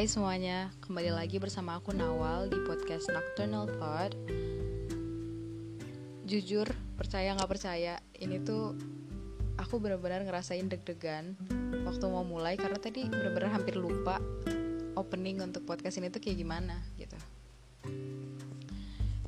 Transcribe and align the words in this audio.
Hai 0.00 0.08
semuanya, 0.08 0.72
kembali 0.80 1.12
lagi 1.12 1.36
bersama 1.36 1.76
aku 1.76 1.92
Nawal 1.92 2.48
di 2.48 2.56
podcast 2.64 3.12
Nocturnal 3.12 3.68
Thought 3.68 4.16
Jujur, 6.24 6.64
percaya 6.96 7.36
nggak 7.36 7.44
percaya, 7.44 8.00
ini 8.16 8.40
tuh 8.40 8.80
aku 9.60 9.76
benar-benar 9.76 10.24
ngerasain 10.24 10.72
deg-degan 10.72 11.36
waktu 11.84 12.00
mau 12.08 12.24
mulai 12.24 12.56
karena 12.56 12.80
tadi 12.80 13.12
benar-benar 13.12 13.52
hampir 13.52 13.76
lupa 13.76 14.16
opening 14.96 15.44
untuk 15.44 15.68
podcast 15.68 16.00
ini 16.00 16.08
tuh 16.08 16.24
kayak 16.24 16.48
gimana 16.48 16.80
gitu 16.96 17.20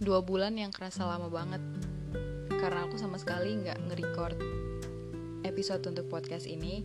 Dua 0.00 0.24
bulan 0.24 0.56
yang 0.56 0.72
kerasa 0.72 1.04
lama 1.04 1.28
banget 1.28 1.60
karena 2.48 2.88
aku 2.88 2.96
sama 2.96 3.20
sekali 3.20 3.60
nggak 3.60 3.76
nge-record 3.92 4.40
episode 5.44 5.84
untuk 5.84 6.08
podcast 6.08 6.48
ini 6.48 6.80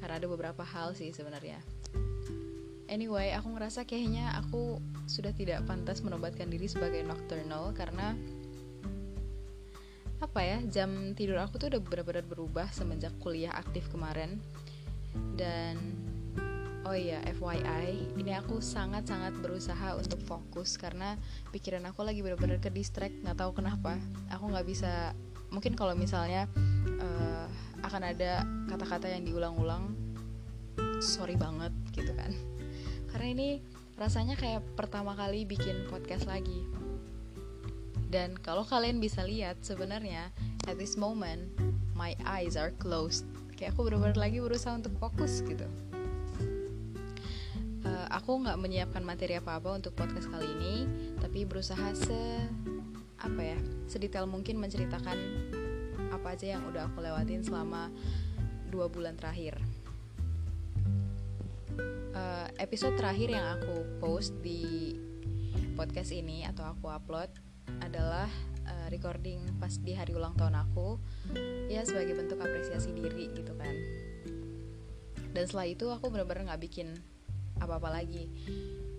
karena 0.00 0.24
ada 0.24 0.24
beberapa 0.24 0.64
hal 0.64 0.96
sih 0.96 1.12
sebenarnya. 1.12 1.75
Anyway, 2.86 3.34
aku 3.34 3.50
ngerasa 3.50 3.82
kayaknya 3.82 4.30
aku 4.38 4.78
sudah 5.10 5.34
tidak 5.34 5.66
pantas 5.66 6.06
menobatkan 6.06 6.46
diri 6.46 6.70
sebagai 6.70 7.02
nocturnal 7.02 7.74
karena 7.74 8.14
apa 10.16 10.40
ya 10.40 10.58
jam 10.70 11.12
tidur 11.12 11.36
aku 11.42 11.60
tuh 11.60 11.68
udah 11.76 11.82
benar-benar 11.82 12.24
berubah 12.24 12.70
semenjak 12.70 13.10
kuliah 13.18 13.50
aktif 13.58 13.90
kemarin. 13.90 14.38
Dan 15.34 15.76
oh 16.86 16.94
iya 16.94 17.18
FYI 17.26 18.14
ini 18.14 18.32
aku 18.38 18.62
sangat-sangat 18.62 19.34
berusaha 19.42 19.98
untuk 19.98 20.22
fokus 20.22 20.78
karena 20.78 21.18
pikiran 21.50 21.82
aku 21.90 22.06
lagi 22.06 22.22
benar-benar 22.22 22.62
ke 22.62 22.70
distract 22.70 23.18
nggak 23.26 23.42
tahu 23.42 23.50
kenapa. 23.58 23.98
Aku 24.30 24.46
nggak 24.46 24.66
bisa 24.66 25.10
mungkin 25.50 25.74
kalau 25.74 25.98
misalnya 25.98 26.46
uh, 27.02 27.50
akan 27.82 28.02
ada 28.14 28.46
kata-kata 28.70 29.10
yang 29.10 29.26
diulang-ulang 29.26 29.94
sorry 31.02 31.36
banget 31.36 31.74
gitu 31.92 32.14
kan 32.16 32.55
karena 33.26 33.42
ini 33.42 33.58
rasanya 33.98 34.38
kayak 34.38 34.62
pertama 34.78 35.10
kali 35.18 35.42
bikin 35.42 35.90
podcast 35.90 36.30
lagi. 36.30 36.62
Dan 38.06 38.38
kalau 38.38 38.62
kalian 38.62 39.02
bisa 39.02 39.26
lihat 39.26 39.58
sebenarnya 39.66 40.30
at 40.70 40.78
this 40.78 40.94
moment 40.94 41.42
my 41.98 42.14
eyes 42.22 42.54
are 42.54 42.70
closed. 42.78 43.26
Kayak 43.58 43.74
aku 43.74 43.90
benar-benar 43.90 44.14
lagi 44.14 44.38
berusaha 44.38 44.78
untuk 44.78 44.94
fokus 45.02 45.42
gitu. 45.42 45.66
Uh, 47.82 48.06
aku 48.14 48.46
nggak 48.46 48.54
menyiapkan 48.62 49.02
materi 49.02 49.42
apa-apa 49.42 49.74
untuk 49.74 49.98
podcast 49.98 50.30
kali 50.30 50.46
ini 50.46 50.86
tapi 51.18 51.42
berusaha 51.42 51.98
se 51.98 52.46
apa 53.18 53.42
ya 53.42 53.58
sedetail 53.90 54.30
mungkin 54.30 54.54
menceritakan 54.62 55.18
apa 56.14 56.38
aja 56.38 56.54
yang 56.54 56.62
udah 56.70 56.86
aku 56.86 57.02
lewatin 57.02 57.42
selama 57.42 57.90
dua 58.70 58.86
bulan 58.86 59.18
terakhir 59.18 59.58
uh, 62.16 62.46
episode 62.56 62.96
terakhir 62.96 63.28
yang 63.28 63.44
aku 63.60 63.84
post 64.00 64.32
di 64.40 64.96
podcast 65.76 66.10
ini 66.16 66.48
atau 66.48 66.72
aku 66.72 66.88
upload 66.88 67.28
adalah 67.84 68.28
uh, 68.64 68.86
recording 68.88 69.44
pas 69.60 69.76
di 69.76 69.92
hari 69.92 70.16
ulang 70.16 70.32
tahun 70.40 70.56
aku 70.56 70.96
ya 71.68 71.84
sebagai 71.84 72.16
bentuk 72.16 72.40
apresiasi 72.40 72.96
diri 72.96 73.28
gitu 73.36 73.52
kan. 73.60 73.74
Dan 75.36 75.44
setelah 75.44 75.68
itu 75.68 75.86
aku 75.92 76.08
benar-benar 76.08 76.48
nggak 76.54 76.62
bikin 76.64 76.96
apa-apa 77.60 78.00
lagi. 78.00 78.32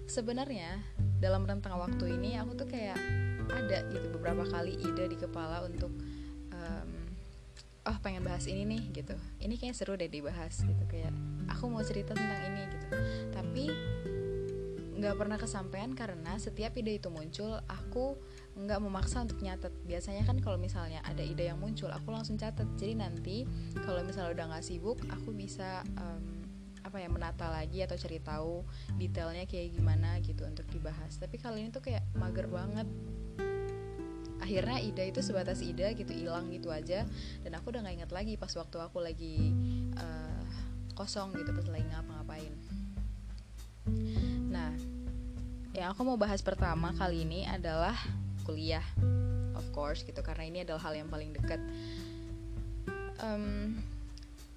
Sebenarnya 0.06 0.78
dalam 1.18 1.50
rentang 1.50 1.82
waktu 1.82 2.14
ini 2.14 2.38
aku 2.38 2.54
tuh 2.54 2.70
kayak 2.70 2.98
ada 3.50 3.82
gitu 3.90 4.14
beberapa 4.14 4.45
kali 4.45 4.78
ide 4.78 5.10
di 5.10 5.18
kepala 5.18 5.66
untuk 5.66 5.90
um, 6.54 6.90
oh 7.90 7.98
pengen 8.06 8.22
bahas 8.22 8.45
ini 8.45 8.70
nih 8.70 9.02
gitu. 9.02 9.18
Ini 9.42 9.56
kayak 9.58 9.73
seru 9.73 9.98
deh 9.98 10.12
dibahas 10.12 10.62
gitu 10.62 10.84
kayak 10.86 11.10
aku 11.50 11.72
mau 11.72 11.84
cerita 11.84 12.14
tentang 12.14 12.42
ini 12.53 12.64
gitu. 12.70 12.88
Tapi 13.34 13.66
nggak 14.98 15.14
pernah 15.14 15.38
kesampaian 15.38 15.94
karena 15.94 16.42
setiap 16.42 16.73
ide 16.73 16.98
itu 16.98 17.14
muncul 17.14 17.61
aku 17.70 18.17
nggak 18.58 18.82
memaksa 18.82 19.21
untuk 19.21 19.38
nyatet. 19.45 19.70
Biasanya 19.86 20.26
kan 20.26 20.42
kalau 20.42 20.58
misalnya 20.58 21.05
ada 21.05 21.21
ide 21.21 21.54
yang 21.54 21.61
muncul 21.61 21.94
aku 21.94 22.10
langsung 22.10 22.36
catat 22.42 22.66
jadi 22.82 22.98
nanti 22.98 23.45
kalau 23.86 24.02
misalnya 24.02 24.33
udah 24.33 24.45
nggak 24.58 24.66
sibuk 24.66 24.98
aku 25.14 25.30
bisa 25.38 25.86
um, 26.02 26.48
apa 26.82 27.04
ya 27.04 27.11
menata 27.11 27.52
lagi 27.52 27.83
atau 27.83 28.00
cari 28.00 28.17
tahu 28.23 28.64
detailnya 28.95 29.44
kayak 29.44 29.76
gimana 29.76 30.17
gitu 30.26 30.48
untuk 30.48 30.66
dibahas. 30.71 31.20
Tapi 31.21 31.38
kali 31.38 31.67
ini 31.67 31.70
tuh 31.70 31.83
kayak 31.86 32.02
mager 32.17 32.50
banget. 32.50 32.89
Akhirnya 34.39 34.80
ide 34.80 35.11
itu 35.11 35.20
sebatas 35.20 35.60
ide 35.60 35.94
gitu 35.94 36.16
hilang 36.16 36.48
gitu 36.50 36.71
aja. 36.71 37.04
Dan 37.44 37.52
aku 37.54 37.76
udah 37.76 37.83
nggak 37.83 37.95
inget 38.02 38.11
lagi 38.16 38.33
pas 38.39 38.50
waktu 38.55 38.77
aku 38.80 39.04
lagi 39.04 39.52
kosong 40.97 41.30
gitu 41.37 41.53
pas 41.53 41.69
lagi 41.69 41.85
ngapa-ngapain. 41.93 42.53
Nah 44.49 44.73
yang 45.77 45.93
aku 45.93 46.02
mau 46.02 46.17
bahas 46.17 46.41
pertama 46.41 46.89
kali 46.97 47.21
ini 47.21 47.45
adalah 47.45 47.93
kuliah 48.49 48.81
of 49.53 49.69
course 49.77 50.02
gitu. 50.02 50.25
Karena 50.25 50.49
ini 50.49 50.59
adalah 50.65 50.89
hal 50.89 50.97
yang 50.97 51.05
paling 51.05 51.37
dekat. 51.37 51.61
Um, 53.21 53.77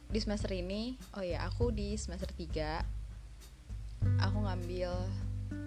di 0.09 0.19
semester 0.19 0.49
ini 0.57 0.97
oh 1.13 1.23
ya 1.23 1.45
aku 1.45 1.71
di 1.73 1.97
semester 1.97 2.29
3 2.35 3.01
aku 4.21 4.39
ngambil 4.43 4.93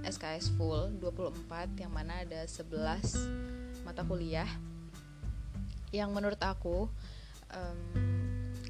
SKS 0.03 0.51
full 0.59 0.91
24 0.99 1.79
yang 1.79 1.91
mana 1.93 2.25
ada 2.25 2.49
11 2.49 3.85
mata 3.85 4.01
kuliah. 4.01 4.49
Yang 5.93 6.09
menurut 6.09 6.41
aku 6.41 6.89
um, 7.53 8.22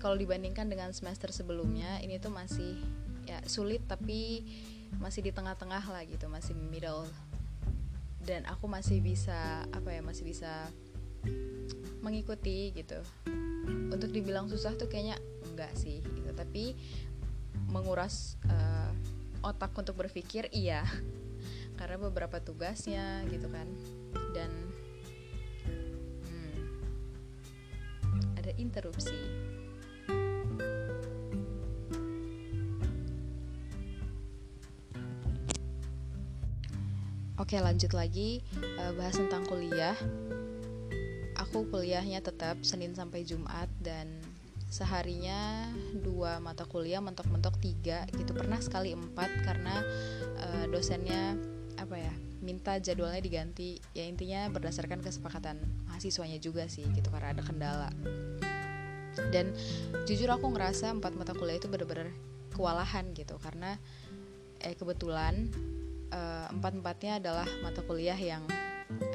kalau 0.04 0.20
dibandingkan 0.20 0.68
dengan 0.68 0.92
semester 0.92 1.32
sebelumnya 1.32 2.04
ini 2.04 2.20
tuh 2.20 2.36
masih 2.36 2.76
ya 3.24 3.40
sulit 3.48 3.80
tapi 3.88 4.44
masih 5.00 5.24
di 5.24 5.32
tengah-tengah 5.32 5.80
lah 5.80 6.04
gitu 6.04 6.28
masih 6.28 6.52
middle. 6.52 7.08
Dan 8.20 8.44
aku 8.52 8.68
masih 8.68 9.00
bisa 9.00 9.64
apa 9.72 9.96
ya 9.96 10.04
masih 10.04 10.28
bisa 10.28 10.68
mengikuti 12.04 12.76
gitu. 12.76 13.00
Untuk 13.96 14.12
dibilang 14.12 14.52
susah 14.52 14.76
tuh 14.76 14.92
kayaknya 14.92 15.16
enggak 15.48 15.72
sih 15.80 16.04
gitu 16.04 16.36
tapi 16.36 16.76
menguras 17.72 18.36
uh, 18.52 18.92
otak 19.40 19.72
untuk 19.80 19.96
berpikir 19.96 20.52
iya. 20.52 20.84
Karena 21.80 21.96
beberapa 21.96 22.44
tugasnya 22.44 23.24
gitu 23.32 23.48
kan. 23.48 23.72
Dan 24.36 24.52
hmm, 26.28 26.60
ada 28.36 28.52
interupsi 28.60 29.53
Oke 37.54 37.62
lanjut 37.62 37.94
lagi. 37.94 38.42
Uh, 38.82 38.98
bahas 38.98 39.14
tentang 39.14 39.46
kuliah. 39.46 39.94
Aku 41.38 41.70
kuliahnya 41.70 42.18
tetap 42.26 42.58
Senin 42.66 42.98
sampai 42.98 43.30
Jumat 43.30 43.70
dan 43.78 44.10
seharinya 44.74 45.70
dua 46.02 46.42
mata 46.42 46.66
kuliah 46.66 46.98
mentok-mentok 46.98 47.62
tiga 47.62 48.10
gitu. 48.10 48.34
Pernah 48.34 48.58
sekali 48.58 48.98
empat 48.98 49.46
karena 49.46 49.86
uh, 50.42 50.66
dosennya 50.66 51.38
apa 51.78 51.94
ya 52.02 52.10
minta 52.42 52.82
jadwalnya 52.82 53.22
diganti. 53.22 53.78
Ya 53.94 54.10
intinya 54.10 54.50
berdasarkan 54.50 55.06
kesepakatan 55.06 55.62
mahasiswanya 55.86 56.42
juga 56.42 56.66
sih 56.66 56.90
gitu 56.90 57.14
karena 57.14 57.38
ada 57.38 57.46
kendala. 57.46 57.94
Dan 59.30 59.54
jujur 60.10 60.34
aku 60.34 60.50
ngerasa 60.58 60.90
empat 60.90 61.14
mata 61.14 61.38
kuliah 61.38 61.62
itu 61.62 61.70
bener-bener 61.70 62.18
kewalahan 62.50 63.14
gitu 63.14 63.38
karena 63.38 63.78
eh 64.58 64.74
kebetulan 64.74 65.54
uh, 66.14 66.48
empat-empatnya 66.54 67.18
adalah 67.18 67.50
mata 67.66 67.82
kuliah 67.82 68.18
yang 68.18 68.46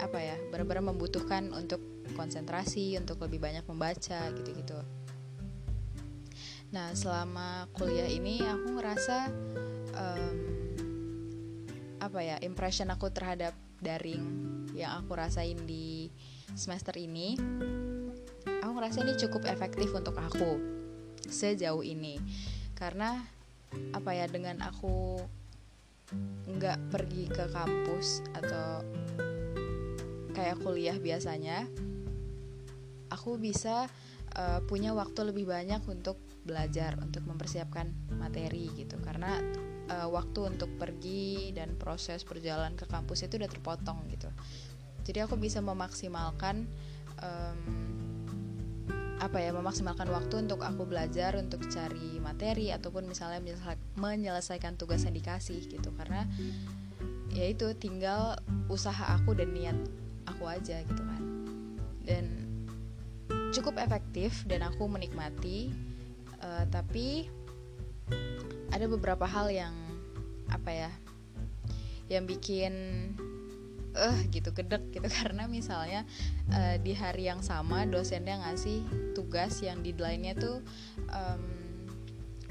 apa 0.03 0.19
ya 0.19 0.37
benar-benar 0.51 0.91
membutuhkan 0.91 1.55
untuk 1.55 1.79
konsentrasi 2.19 2.99
untuk 2.99 3.23
lebih 3.23 3.39
banyak 3.39 3.63
membaca 3.71 4.27
gitu-gitu 4.35 4.83
Nah, 6.69 6.93
selama 6.93 7.65
kuliah 7.73 8.09
ini 8.13 8.45
aku 8.45 8.77
ngerasa 8.77 9.33
um, 9.97 10.39
apa 11.97 12.21
ya, 12.21 12.37
impression 12.45 12.93
aku 12.93 13.09
terhadap 13.09 13.57
daring 13.81 14.25
yang 14.77 15.01
aku 15.01 15.17
rasain 15.17 15.57
di 15.65 16.13
semester 16.53 16.93
ini, 17.01 17.41
aku 18.61 18.73
ngerasa 18.77 19.01
ini 19.01 19.17
cukup 19.17 19.49
efektif 19.49 19.97
untuk 19.97 20.13
aku 20.21 20.61
sejauh 21.25 21.81
ini. 21.81 22.21
Karena 22.77 23.17
apa 23.97 24.13
ya, 24.13 24.29
dengan 24.29 24.61
aku 24.61 25.25
nggak 26.49 26.89
pergi 26.89 27.29
ke 27.29 27.45
kampus 27.53 28.25
atau 28.33 28.83
kayak 30.33 30.63
kuliah 30.63 30.97
biasanya, 30.97 31.67
aku 33.11 33.37
bisa 33.37 33.91
uh, 34.39 34.61
punya 34.65 34.95
waktu 34.95 35.29
lebih 35.29 35.51
banyak 35.51 35.83
untuk 35.91 36.17
belajar 36.47 36.97
untuk 37.03 37.27
mempersiapkan 37.27 37.93
materi 38.17 38.71
gitu. 38.79 38.97
Karena 39.03 39.37
uh, 39.93 40.09
waktu 40.09 40.49
untuk 40.57 40.71
pergi 40.79 41.53
dan 41.53 41.77
proses 41.77 42.25
perjalanan 42.25 42.79
ke 42.79 42.89
kampus 42.89 43.27
itu 43.27 43.37
udah 43.37 43.51
terpotong 43.51 44.09
gitu. 44.09 44.31
Jadi 45.05 45.25
aku 45.25 45.37
bisa 45.41 45.61
memaksimalkan 45.65 46.69
um, 47.21 48.08
apa 49.19 49.43
ya 49.43 49.51
memaksimalkan 49.51 50.07
waktu 50.15 50.47
untuk 50.47 50.63
aku 50.63 50.87
belajar 50.87 51.35
untuk 51.35 51.67
cari 51.67 52.23
materi 52.23 52.71
ataupun 52.71 53.11
misalnya 53.11 53.43
menyelesaikan 53.99 54.79
tugas 54.79 55.03
yang 55.03 55.15
dikasih 55.15 55.67
gitu. 55.67 55.91
Karena 55.99 56.23
ya 57.35 57.45
itu 57.51 57.75
tinggal 57.75 58.39
usaha 58.71 59.19
aku 59.19 59.35
dan 59.35 59.51
niat 59.51 59.79
aku 60.31 60.47
aja 60.47 60.81
gitu 60.87 61.03
kan. 61.03 61.23
Dan 62.07 62.25
cukup 63.51 63.81
efektif 63.81 64.47
dan 64.47 64.63
aku 64.65 64.87
menikmati 64.87 65.73
uh, 66.41 66.65
tapi 66.71 67.27
ada 68.71 68.85
beberapa 68.87 69.25
hal 69.25 69.49
yang 69.49 69.75
apa 70.49 70.71
ya 70.73 70.91
yang 72.09 72.25
bikin 72.25 72.73
eh 73.97 74.13
uh, 74.13 74.19
gitu 74.29 74.51
gedek 74.53 74.93
gitu. 74.93 75.09
Karena 75.23 75.49
misalnya 75.49 76.05
uh, 76.53 76.77
di 76.81 76.93
hari 76.93 77.31
yang 77.31 77.41
sama 77.41 77.89
dosennya 77.89 78.41
ngasih 78.45 78.85
tugas 79.17 79.61
yang 79.65 79.81
deadline-nya 79.81 80.37
tuh 80.37 80.61
um, 81.09 81.43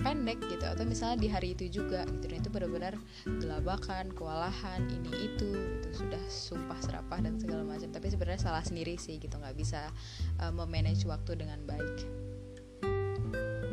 pendek 0.02 0.38
gitu. 0.50 0.66
Atau 0.66 0.86
misalnya 0.86 1.18
di 1.18 1.30
hari 1.30 1.54
itu 1.58 1.82
juga 1.82 2.06
gitu. 2.06 2.26
Dan 2.30 2.38
itu 2.42 2.50
benar-benar 2.50 2.94
gelabakan 3.26 4.14
kewalahan 4.14 4.86
ini 4.90 5.12
itu 5.34 5.50
gitu. 5.54 5.88
Sudah 6.06 6.24
sumpah 6.30 6.80
serapah 6.82 7.20
dan 7.22 7.38
segala 7.42 7.66
macam. 7.66 7.90
Tapi 7.90 8.08
sebenarnya 8.10 8.42
salah 8.42 8.64
sendiri 8.66 8.98
sih 8.98 9.18
gitu. 9.18 9.38
Nggak 9.38 9.58
bisa 9.58 9.90
uh, 10.42 10.54
memanage 10.54 11.06
waktu 11.10 11.38
dengan 11.38 11.62
baik. 11.66 11.98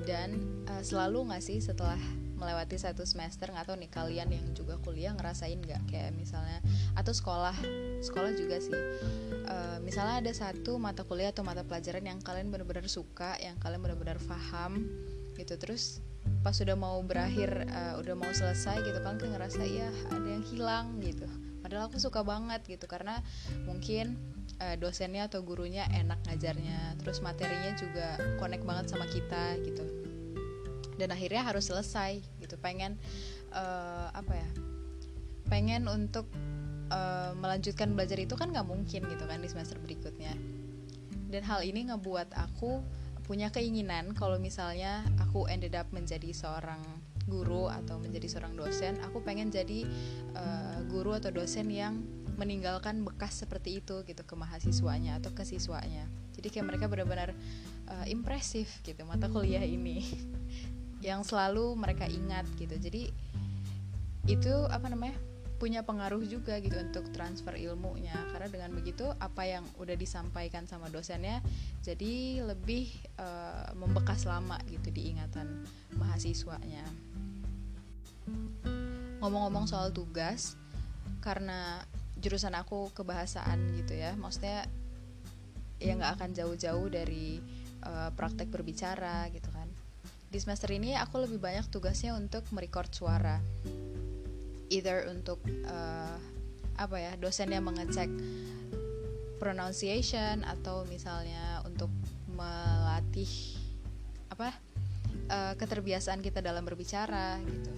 Dan 0.05 0.37
uh, 0.69 0.85
selalu 0.85 1.33
nggak 1.33 1.43
sih 1.45 1.59
setelah 1.65 1.97
melewati 2.35 2.77
satu 2.77 3.07
semester 3.07 3.51
nggak 3.51 3.71
tahu 3.71 3.77
nih 3.79 3.91
kalian 3.91 4.29
yang 4.31 4.47
juga 4.53 4.77
kuliah 4.83 5.15
ngerasain 5.15 5.59
nggak? 5.59 5.83
Kayak 5.89 6.11
misalnya 6.19 6.59
atau 6.99 7.15
sekolah 7.15 7.57
sekolah 8.03 8.33
juga 8.35 8.59
sih. 8.61 8.75
Uh, 9.45 9.79
misalnya 9.87 10.21
ada 10.21 10.33
satu 10.35 10.77
mata 10.77 11.07
kuliah 11.07 11.31
atau 11.31 11.47
mata 11.47 11.63
pelajaran 11.63 12.05
yang 12.05 12.19
kalian 12.21 12.51
benar-benar 12.51 12.87
suka 12.91 13.39
yang 13.39 13.57
kalian 13.63 13.81
benar-benar 13.81 14.19
paham 14.27 14.85
gitu. 15.39 15.55
Terus 15.57 16.03
pas 16.45 16.53
sudah 16.53 16.77
mau 16.77 17.01
berakhir 17.01 17.69
uh, 17.73 18.01
udah 18.01 18.15
mau 18.17 18.33
selesai 18.33 18.85
gitu 18.85 18.99
kan 19.01 19.17
kayak 19.17 19.39
ngerasa 19.39 19.63
ya 19.65 19.89
ada 20.13 20.29
yang 20.29 20.45
hilang 20.45 20.87
gitu. 21.01 21.25
Padahal 21.65 21.89
aku 21.89 21.97
suka 21.97 22.21
banget 22.21 22.61
gitu 22.69 22.85
karena 22.85 23.25
mungkin 23.65 24.21
uh, 24.61 24.77
dosennya 24.77 25.33
atau 25.33 25.41
gurunya 25.41 25.89
enak 25.97 26.21
ngajarnya. 26.29 27.01
Terus 27.01 27.25
materinya 27.25 27.73
juga 27.79 28.21
connect 28.37 28.65
banget 28.69 28.87
sama 28.93 29.09
kita 29.09 29.57
gitu 29.65 30.04
dan 31.01 31.13
akhirnya 31.15 31.43
harus 31.43 31.69
selesai 31.69 32.23
gitu. 32.43 32.57
Pengen 32.59 32.99
uh, 33.55 34.09
apa 34.15 34.33
ya 34.35 34.49
pengen 35.49 35.87
untuk 35.87 36.27
uh, 36.89 37.37
melanjutkan 37.37 37.93
belajar 37.93 38.17
itu 38.17 38.35
kan 38.35 38.51
nggak 38.51 38.67
mungkin 38.67 39.05
gitu 39.05 39.25
kan 39.29 39.39
di 39.41 39.49
semester 39.49 39.77
berikutnya. 39.81 40.33
Dan 41.31 41.43
hal 41.43 41.67
ini 41.67 41.91
ngebuat 41.91 42.33
aku 42.35 42.81
punya 43.25 43.49
keinginan 43.49 44.13
kalau 44.13 44.37
misalnya 44.37 45.01
aku 45.17 45.49
ended 45.49 45.73
up 45.73 45.89
menjadi 45.91 46.31
seorang 46.31 46.81
guru 47.25 47.73
atau 47.73 47.97
menjadi 47.97 48.37
seorang 48.37 48.53
dosen 48.53 49.01
aku 49.01 49.25
pengen 49.25 49.49
jadi 49.49 49.89
uh, 50.37 50.85
guru 50.93 51.17
atau 51.17 51.33
dosen 51.33 51.73
yang 51.73 52.05
meninggalkan 52.37 53.07
bekas 53.07 53.47
seperti 53.47 53.81
itu 53.81 54.03
gitu 54.05 54.23
ke 54.27 54.35
mahasiswanya 54.35 55.23
atau 55.23 55.31
ke 55.31 55.47
siswanya. 55.47 56.05
Jadi 56.35 56.51
kayak 56.51 56.67
mereka 56.67 56.91
benar-benar 56.91 57.31
uh, 57.87 58.07
impresif 58.11 58.83
gitu 58.83 59.07
mata 59.07 59.31
kuliah 59.31 59.63
ini 59.63 60.03
yang 61.05 61.21
selalu 61.21 61.77
mereka 61.77 62.09
ingat 62.09 62.49
gitu. 62.57 62.81
Jadi 62.81 63.13
itu 64.25 64.55
apa 64.73 64.89
namanya 64.89 65.21
punya 65.61 65.85
pengaruh 65.85 66.25
juga 66.25 66.57
gitu 66.65 66.81
untuk 66.81 67.13
transfer 67.13 67.53
ilmunya. 67.61 68.17
Karena 68.33 68.49
dengan 68.49 68.71
begitu 68.73 69.05
apa 69.21 69.45
yang 69.45 69.69
udah 69.77 69.95
disampaikan 69.95 70.65
sama 70.65 70.89
dosennya 70.89 71.45
jadi 71.85 72.41
lebih 72.43 72.89
uh, 73.21 73.69
membekas 73.77 74.25
lama 74.25 74.57
gitu 74.73 74.89
di 74.89 75.13
ingatan 75.13 75.69
mahasiswanya. 76.01 76.89
Ngomong-ngomong 79.21 79.69
soal 79.69 79.93
tugas 79.93 80.57
karena 81.21 81.85
jurusan 82.25 82.57
aku 82.57 82.89
kebahasaan 82.97 83.77
gitu 83.81 83.97
ya 84.01 84.17
maksudnya 84.17 84.65
ya 85.77 85.93
nggak 85.93 86.21
akan 86.21 86.31
jauh-jauh 86.33 86.89
dari 86.89 87.37
uh, 87.85 88.09
praktek 88.17 88.49
berbicara 88.49 89.29
gitu 89.29 89.53
di 90.35 90.43
semester 90.43 90.67
ini 90.75 90.99
aku 90.99 91.23
lebih 91.23 91.39
banyak 91.39 91.71
tugasnya 91.71 92.19
untuk 92.19 92.43
merecord 92.51 92.91
suara. 92.91 93.39
Either 94.67 95.07
untuk 95.07 95.39
uh, 95.63 96.19
apa 96.75 96.97
ya 96.99 97.15
dosennya 97.15 97.63
mengecek 97.63 98.11
pronunciation 99.39 100.43
atau 100.43 100.83
misalnya 100.91 101.63
untuk 101.63 101.87
melatih 102.35 103.31
apa 104.27 104.51
uh, 105.31 105.55
keterbiasaan 105.55 106.19
kita 106.19 106.43
dalam 106.43 106.67
berbicara 106.67 107.39
gitu. 107.47 107.73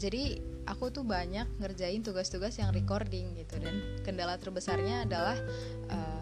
Jadi 0.00 0.40
aku 0.64 0.88
tuh 0.88 1.04
banyak 1.04 1.60
ngerjain 1.60 2.00
tugas-tugas 2.00 2.56
yang 2.56 2.72
recording 2.72 3.36
gitu. 3.36 3.60
Dan 3.60 4.00
kendala 4.08 4.40
terbesarnya 4.40 5.04
adalah 5.04 5.36
uh, 5.92 6.21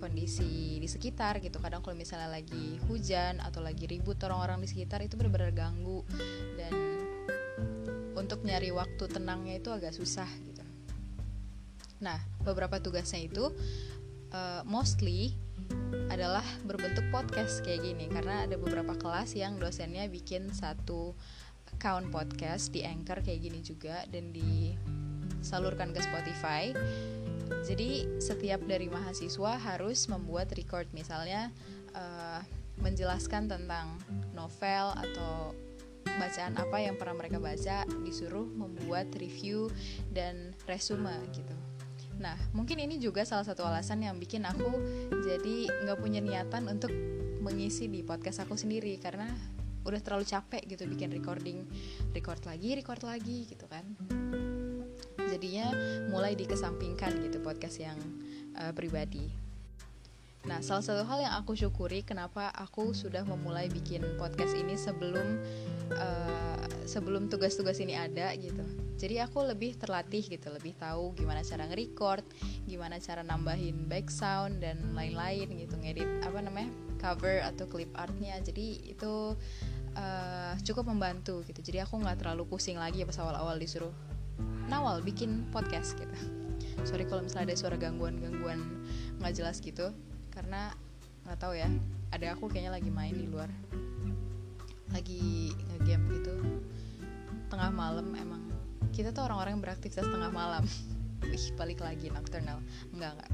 kondisi 0.00 0.80
di 0.80 0.88
sekitar 0.88 1.44
gitu. 1.44 1.60
Kadang 1.60 1.84
kalau 1.84 1.92
misalnya 1.92 2.32
lagi 2.32 2.80
hujan 2.88 3.44
atau 3.44 3.60
lagi 3.60 3.84
ribut 3.84 4.16
orang-orang 4.24 4.64
di 4.64 4.68
sekitar 4.72 5.04
itu 5.04 5.20
benar-benar 5.20 5.52
ganggu. 5.52 6.00
Dan 6.56 6.72
untuk 8.16 8.40
nyari 8.40 8.72
waktu 8.72 9.04
tenangnya 9.12 9.60
itu 9.60 9.68
agak 9.68 9.92
susah 9.92 10.28
gitu. 10.48 10.64
Nah 12.00 12.16
beberapa 12.40 12.80
tugasnya 12.80 13.28
itu 13.28 13.52
uh, 14.32 14.64
mostly 14.64 15.36
adalah 16.08 16.42
berbentuk 16.64 17.04
podcast 17.12 17.60
kayak 17.60 17.84
gini. 17.84 18.08
Karena 18.08 18.48
ada 18.48 18.56
beberapa 18.56 18.96
kelas 18.96 19.36
yang 19.36 19.60
dosennya 19.60 20.08
bikin 20.08 20.48
satu 20.48 21.12
account 21.76 22.10
podcast 22.10 22.72
di 22.74 22.82
Anchor 22.82 23.22
kayak 23.22 23.40
gini 23.46 23.60
juga 23.62 24.02
dan 24.10 24.34
disalurkan 24.34 25.94
ke 25.94 26.00
Spotify 26.02 26.74
jadi 27.66 28.06
setiap 28.18 28.62
dari 28.64 28.88
mahasiswa 28.88 29.58
harus 29.60 30.06
membuat 30.08 30.50
record. 30.56 30.88
Misalnya 30.94 31.50
uh, 31.94 32.40
menjelaskan 32.80 33.50
tentang 33.50 34.00
novel 34.32 34.96
atau 34.96 35.52
bacaan 36.06 36.56
apa 36.56 36.76
yang 36.80 36.96
pernah 36.96 37.16
mereka 37.16 37.38
baca 37.38 37.84
disuruh 38.04 38.48
membuat 38.48 39.12
review 39.20 39.68
dan 40.10 40.56
resume 40.64 41.12
gitu. 41.36 41.52
Nah 42.20 42.36
mungkin 42.56 42.80
ini 42.80 43.00
juga 43.00 43.24
salah 43.24 43.44
satu 43.44 43.64
alasan 43.64 44.04
yang 44.04 44.16
bikin 44.16 44.44
aku 44.44 44.68
jadi 45.24 45.68
nggak 45.86 45.98
punya 46.00 46.20
niatan 46.20 46.68
untuk 46.68 46.92
mengisi 47.40 47.88
di 47.88 48.04
podcast 48.04 48.44
aku 48.44 48.56
sendiri 48.56 48.96
karena 49.00 49.28
udah 49.80 50.00
terlalu 50.04 50.28
capek 50.28 50.64
gitu 50.68 50.84
bikin 50.88 51.08
recording. 51.12 51.64
Record 52.12 52.44
lagi 52.44 52.76
record 52.76 53.00
lagi 53.04 53.48
gitu 53.48 53.64
kan 53.64 54.19
jadinya 55.40 55.72
mulai 56.12 56.36
dikesampingkan 56.36 57.16
gitu 57.24 57.40
podcast 57.40 57.80
yang 57.80 57.96
uh, 58.60 58.76
pribadi. 58.76 59.32
Nah, 60.44 60.60
salah 60.60 60.84
satu 60.84 61.04
hal 61.08 61.24
yang 61.24 61.32
aku 61.40 61.56
syukuri 61.56 62.04
kenapa 62.04 62.52
aku 62.52 62.92
sudah 62.92 63.24
memulai 63.24 63.72
bikin 63.72 64.04
podcast 64.20 64.52
ini 64.52 64.76
sebelum 64.76 65.40
uh, 65.96 66.64
sebelum 66.84 67.32
tugas-tugas 67.32 67.80
ini 67.80 67.96
ada 67.96 68.36
gitu. 68.36 68.60
Jadi 69.00 69.16
aku 69.16 69.48
lebih 69.48 69.80
terlatih 69.80 70.20
gitu, 70.28 70.52
lebih 70.52 70.76
tahu 70.76 71.16
gimana 71.16 71.40
cara 71.40 71.64
nge-record, 71.68 72.24
gimana 72.68 73.00
cara 73.00 73.24
nambahin 73.24 73.88
back 73.88 74.12
sound 74.12 74.60
dan 74.60 74.92
lain-lain 74.92 75.48
gitu, 75.56 75.76
ngedit 75.80 76.08
apa 76.20 76.40
namanya 76.44 76.68
cover 77.00 77.40
atau 77.44 77.64
clip 77.64 77.88
artnya. 77.96 78.36
Jadi 78.44 78.92
itu 78.92 79.36
uh, 79.96 80.52
cukup 80.60 80.88
membantu 80.88 81.40
gitu. 81.48 81.64
Jadi 81.64 81.80
aku 81.80 81.96
nggak 82.00 82.20
terlalu 82.24 82.44
pusing 82.44 82.76
lagi 82.76 83.04
pas 83.08 83.16
awal-awal 83.20 83.56
disuruh 83.56 83.92
Nawal 84.70 85.02
bikin 85.02 85.50
podcast 85.50 85.98
gitu. 85.98 86.14
Sorry 86.86 87.04
kalau 87.04 87.26
misalnya 87.26 87.52
ada 87.52 87.58
suara 87.58 87.74
gangguan-gangguan 87.74 88.62
nggak 89.18 89.34
jelas 89.36 89.58
gitu 89.60 89.90
karena 90.30 90.72
nggak 91.26 91.38
tahu 91.42 91.58
ya 91.58 91.68
ada 92.14 92.32
aku 92.32 92.48
kayaknya 92.48 92.78
lagi 92.78 92.90
main 92.94 93.18
di 93.18 93.26
luar. 93.26 93.50
Lagi 94.94 95.50
ngegame 95.74 96.06
gitu. 96.22 96.34
Tengah 97.50 97.74
malam 97.74 98.14
emang. 98.14 98.46
Kita 98.94 99.10
tuh 99.10 99.26
orang-orang 99.26 99.58
yang 99.58 99.62
beraktivitas 99.66 100.06
tengah 100.06 100.30
malam. 100.30 100.62
Wih, 101.26 101.46
balik 101.58 101.82
lagi 101.82 102.08
nocturnal. 102.08 102.62
Enggak 102.94 103.18
enggak 103.18 103.30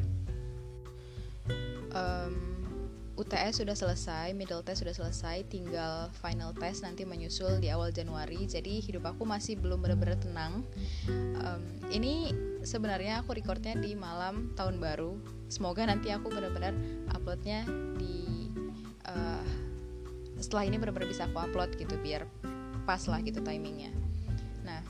um, 1.97 2.35
UTS 3.17 3.65
sudah 3.65 3.73
selesai, 3.73 4.37
middle 4.37 4.61
test 4.61 4.85
sudah 4.85 4.93
selesai, 4.93 5.49
tinggal 5.49 6.13
final 6.21 6.53
test 6.53 6.85
nanti 6.85 7.09
menyusul 7.09 7.57
di 7.65 7.73
awal 7.73 7.89
Januari. 7.89 8.45
Jadi 8.45 8.85
hidup 8.85 9.09
aku 9.09 9.25
masih 9.25 9.57
belum 9.57 9.81
benar-benar 9.81 10.21
tenang. 10.21 10.61
Um, 11.41 11.65
ini 11.89 12.37
sebenarnya 12.61 13.25
aku 13.25 13.33
recordnya 13.33 13.73
di 13.81 13.97
malam 13.97 14.53
tahun 14.53 14.77
baru. 14.77 15.17
Semoga 15.49 15.89
nanti 15.89 16.13
aku 16.13 16.29
benar-benar 16.29 16.77
uploadnya 17.17 17.65
di 17.97 18.53
uh, 19.09 19.45
setelah 20.37 20.69
ini 20.69 20.77
benar-benar 20.77 21.09
bisa 21.09 21.25
aku 21.25 21.41
upload 21.41 21.73
gitu 21.81 21.97
biar 22.05 22.29
pas 22.85 23.01
lah 23.09 23.25
gitu 23.25 23.41
timingnya. 23.41 23.97
Nah 24.61 24.85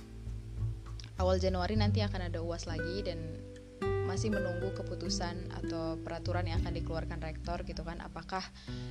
awal 1.23 1.39
Januari 1.39 1.79
nanti 1.79 2.03
akan 2.03 2.27
ada 2.27 2.43
uas 2.43 2.67
lagi 2.67 3.07
dan 3.07 3.23
masih 4.17 4.33
menunggu 4.33 4.73
keputusan 4.73 5.53
atau 5.61 6.01
peraturan 6.01 6.49
yang 6.49 6.65
akan 6.65 6.73
dikeluarkan 6.73 7.21
rektor 7.21 7.61
gitu 7.69 7.85
kan? 7.85 8.01
Apakah 8.01 8.41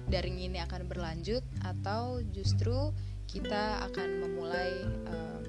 daring 0.06 0.38
ini 0.38 0.62
akan 0.62 0.86
berlanjut 0.86 1.42
atau 1.66 2.22
justru 2.30 2.94
kita 3.26 3.82
akan 3.90 4.22
memulai 4.22 4.86
um, 4.86 5.42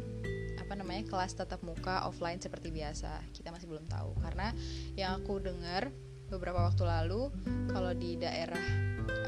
apa 0.56 0.80
namanya 0.80 1.04
kelas 1.12 1.37
tatap 1.37 1.61
muka 1.61 2.09
offline 2.09 2.40
seperti 2.40 2.73
biasa? 2.73 3.21
Kita 3.37 3.52
masih 3.52 3.68
belum 3.68 3.85
tahu. 3.85 4.16
Karena 4.25 4.49
yang 4.97 5.21
aku 5.21 5.45
dengar 5.45 5.92
beberapa 6.33 6.73
waktu 6.73 6.80
lalu 6.88 7.28
kalau 7.68 7.92
di 7.92 8.16
daerah 8.16 8.64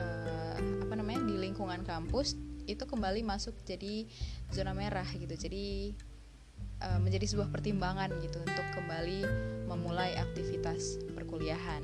uh, 0.01 0.57
apa 0.57 0.95
namanya 0.97 1.29
di 1.29 1.45
lingkungan 1.45 1.85
kampus 1.85 2.41
itu 2.65 2.89
kembali 2.89 3.21
masuk 3.21 3.53
jadi 3.69 4.09
zona 4.49 4.73
merah 4.73 5.05
gitu. 5.13 5.37
Jadi 5.37 5.93
uh, 6.83 6.99
menjadi 7.03 7.27
sebuah 7.27 7.51
pertimbangan 7.51 8.11
gitu 8.23 8.39
untuk 8.43 8.67
kembali 8.75 9.27
memulai 9.67 10.15
aktivitas 10.19 11.03
perkuliahan. 11.15 11.83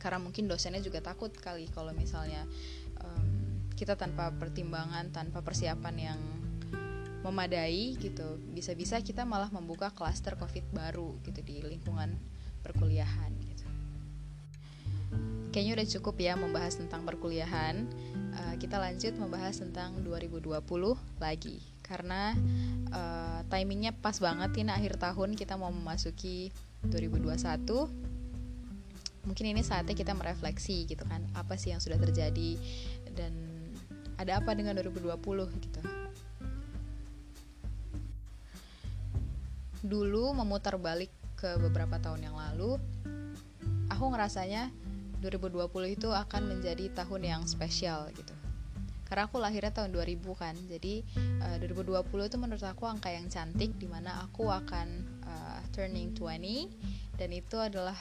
Karena 0.00 0.20
mungkin 0.20 0.48
dosennya 0.48 0.84
juga 0.84 1.00
takut 1.00 1.32
kali 1.32 1.68
kalau 1.72 1.92
misalnya 1.96 2.44
um, 3.00 3.28
kita 3.72 3.96
tanpa 3.96 4.32
pertimbangan 4.36 5.08
tanpa 5.10 5.40
persiapan 5.40 5.96
yang 5.96 6.20
memadai 7.24 7.96
gitu 7.96 8.36
bisa-bisa 8.52 9.00
kita 9.00 9.24
malah 9.24 9.48
membuka 9.48 9.88
klaster 9.88 10.36
covid 10.36 10.60
baru 10.76 11.16
gitu 11.24 11.40
di 11.40 11.64
lingkungan 11.64 12.20
perkuliahan 12.60 13.32
gitu. 13.48 13.64
Kayaknya 15.48 15.72
udah 15.80 15.88
cukup 15.88 16.14
ya 16.20 16.34
membahas 16.36 16.76
tentang 16.76 17.06
perkuliahan. 17.08 17.88
Uh, 18.34 18.54
kita 18.60 18.76
lanjut 18.76 19.16
membahas 19.16 19.56
tentang 19.56 19.96
2020 20.04 20.60
lagi 21.22 21.73
karena 21.84 22.32
uh, 22.90 23.40
timingnya 23.52 23.92
pas 23.92 24.16
banget 24.16 24.64
ini 24.64 24.72
akhir 24.72 24.96
tahun 24.96 25.36
kita 25.36 25.60
mau 25.60 25.68
memasuki 25.68 26.48
2021 26.88 27.64
mungkin 29.24 29.44
ini 29.56 29.64
saatnya 29.64 29.96
kita 29.96 30.12
merefleksi 30.12 30.84
gitu 30.88 31.04
kan 31.08 31.24
apa 31.32 31.56
sih 31.56 31.72
yang 31.72 31.80
sudah 31.80 31.96
terjadi 31.96 32.56
dan 33.16 33.32
ada 34.20 34.40
apa 34.40 34.54
dengan 34.54 34.76
2020 34.78 35.16
gitu. 35.64 35.80
Dulu 39.84 40.32
memutar 40.32 40.80
balik 40.80 41.12
ke 41.36 41.60
beberapa 41.60 42.00
tahun 42.00 42.30
yang 42.30 42.36
lalu 42.36 42.80
aku 43.92 44.04
ngerasanya 44.12 44.72
2020 45.20 45.96
itu 45.96 46.08
akan 46.12 46.42
menjadi 46.52 46.92
tahun 46.92 47.22
yang 47.24 47.42
spesial 47.48 48.08
gitu 48.12 48.33
karena 49.14 49.30
aku 49.30 49.38
lahirnya 49.38 49.70
tahun 49.70 49.94
2000 49.94 50.26
kan. 50.34 50.58
Jadi 50.66 51.06
uh, 51.38 51.62
2020 51.62 52.02
itu 52.02 52.34
menurut 52.34 52.66
aku 52.66 52.90
angka 52.90 53.14
yang 53.14 53.30
cantik 53.30 53.70
di 53.78 53.86
mana 53.86 54.26
aku 54.26 54.50
akan 54.50 55.06
uh, 55.22 55.62
turning 55.70 56.10
20 56.18 56.66
dan 57.14 57.30
itu 57.30 57.54
adalah 57.62 57.94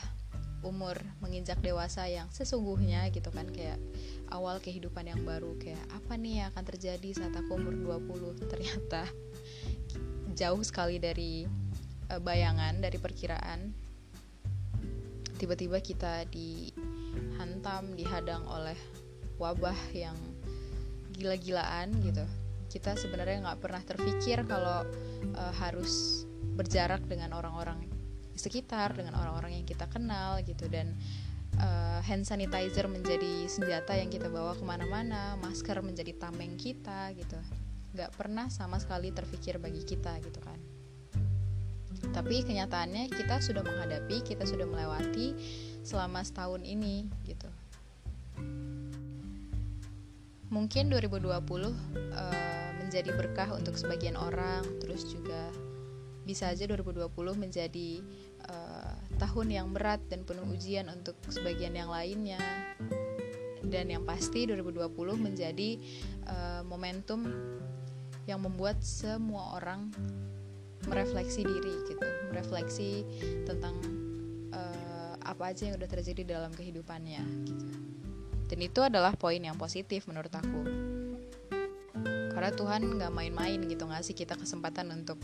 umur 0.65 0.98
menginjak 1.22 1.62
dewasa 1.62 2.10
yang 2.10 2.34
sesungguhnya 2.34 3.13
gitu 3.13 3.29
kan. 3.29 3.46
Kayak 3.53 3.77
awal 4.34 4.58
kehidupan 4.58 5.05
yang 5.05 5.22
baru 5.22 5.53
kayak 5.62 5.86
apa 5.93 6.17
nih 6.17 6.41
yang 6.41 6.48
akan 6.50 6.65
terjadi 6.65 7.10
saat 7.13 7.38
aku 7.38 7.62
umur 7.62 7.77
20 7.77 8.50
ternyata 8.50 9.05
jauh 10.34 10.65
sekali 10.65 10.98
dari 10.98 11.46
uh, 12.10 12.17
bayangan 12.17 12.82
dari 12.82 12.98
perkiraan. 12.98 13.70
Tiba-tiba 15.38 15.77
kita 15.77 16.25
dihantam 16.25 17.93
dihadang 17.93 18.50
oleh 18.50 18.82
wabah 19.38 19.77
yang 19.93 20.17
gila-gilaan 21.13 21.93
gitu. 22.01 22.25
Kita 22.67 22.98
sebenarnya 22.98 23.46
nggak 23.46 23.60
pernah 23.62 23.82
terpikir 23.86 24.41
kalau 24.50 24.82
uh, 25.38 25.53
harus 25.62 26.25
berjarak 26.58 27.05
dengan 27.05 27.38
orang-orang 27.38 27.86
sekitar 28.34 28.98
dengan 28.98 29.13
orang-orang 29.13 29.62
yang 29.62 29.65
kita 29.70 29.86
kenal 29.86 30.41
gitu. 30.41 30.65
Dan 30.65 30.98
uh, 31.62 32.01
hand 32.01 32.25
sanitizer 32.25 32.89
menjadi 32.89 33.46
senjata 33.46 33.93
yang 33.93 34.10
kita 34.10 34.27
bawa 34.27 34.58
ke 34.58 34.65
mana-mana 34.65 35.38
masker 35.38 35.86
menjadi 35.86 36.17
tameng 36.17 36.58
kita 36.58 37.13
gitu. 37.13 37.38
Nggak 37.93 38.17
pernah 38.17 38.50
sama 38.50 38.82
sekali 38.82 39.13
terpikir 39.13 39.62
bagi 39.62 39.86
kita 39.86 40.17
gitu 40.25 40.41
kan. 40.41 40.58
Tapi 42.10 42.41
kenyataannya 42.41 43.05
kita 43.13 43.38
sudah 43.38 43.62
menghadapi 43.62 44.25
kita 44.25 44.50
sudah 44.50 44.65
melewati 44.65 45.38
selama 45.86 46.25
setahun 46.25 46.65
ini 46.65 47.05
gitu 47.29 47.52
mungkin 50.53 50.93
2020 50.93 51.33
uh, 51.33 51.33
eh, 51.33 52.69
menjadi 52.77 53.10
berkah 53.17 53.50
untuk 53.57 53.74
sebagian 53.74 54.13
orang 54.13 54.62
terus 54.77 55.10
juga 55.10 55.50
bisa 56.24 56.53
aja 56.53 56.69
2020 56.69 57.10
menjadi 57.36 58.00
uh, 58.48 58.95
tahun 59.17 59.48
yang 59.50 59.67
berat 59.74 60.00
dan 60.07 60.24
penuh 60.24 60.45
ujian 60.53 60.88
untuk 60.88 61.17
sebagian 61.27 61.75
yang 61.75 61.91
lainnya. 61.91 62.39
Dan 63.63 63.91
yang 63.91 64.07
pasti 64.07 64.48
2020 64.48 64.88
menjadi 65.19 65.81
uh, 66.29 66.62
momentum 66.63 67.27
yang 68.24 68.39
membuat 68.39 68.79
semua 68.86 69.60
orang 69.60 69.91
merefleksi 70.88 71.43
diri 71.43 71.75
gitu 71.88 72.07
merefleksi 72.31 72.91
tentang 73.48 73.75
uh, 74.51 75.15
apa 75.24 75.55
aja 75.55 75.72
yang 75.72 75.79
udah 75.79 75.88
terjadi 75.88 76.39
dalam 76.39 76.51
kehidupannya 76.51 77.24
gitu 77.48 77.92
dan 78.47 78.59
itu 78.59 78.79
adalah 78.83 79.15
poin 79.15 79.39
yang 79.39 79.55
positif 79.55 80.07
menurut 80.07 80.31
aku. 80.33 80.62
Karena 82.33 82.51
Tuhan 82.51 82.81
nggak 83.00 83.13
main-main 83.13 83.59
gitu 83.69 83.85
ngasih 83.88 84.17
kita 84.17 84.35
kesempatan 84.35 84.89
untuk 84.91 85.21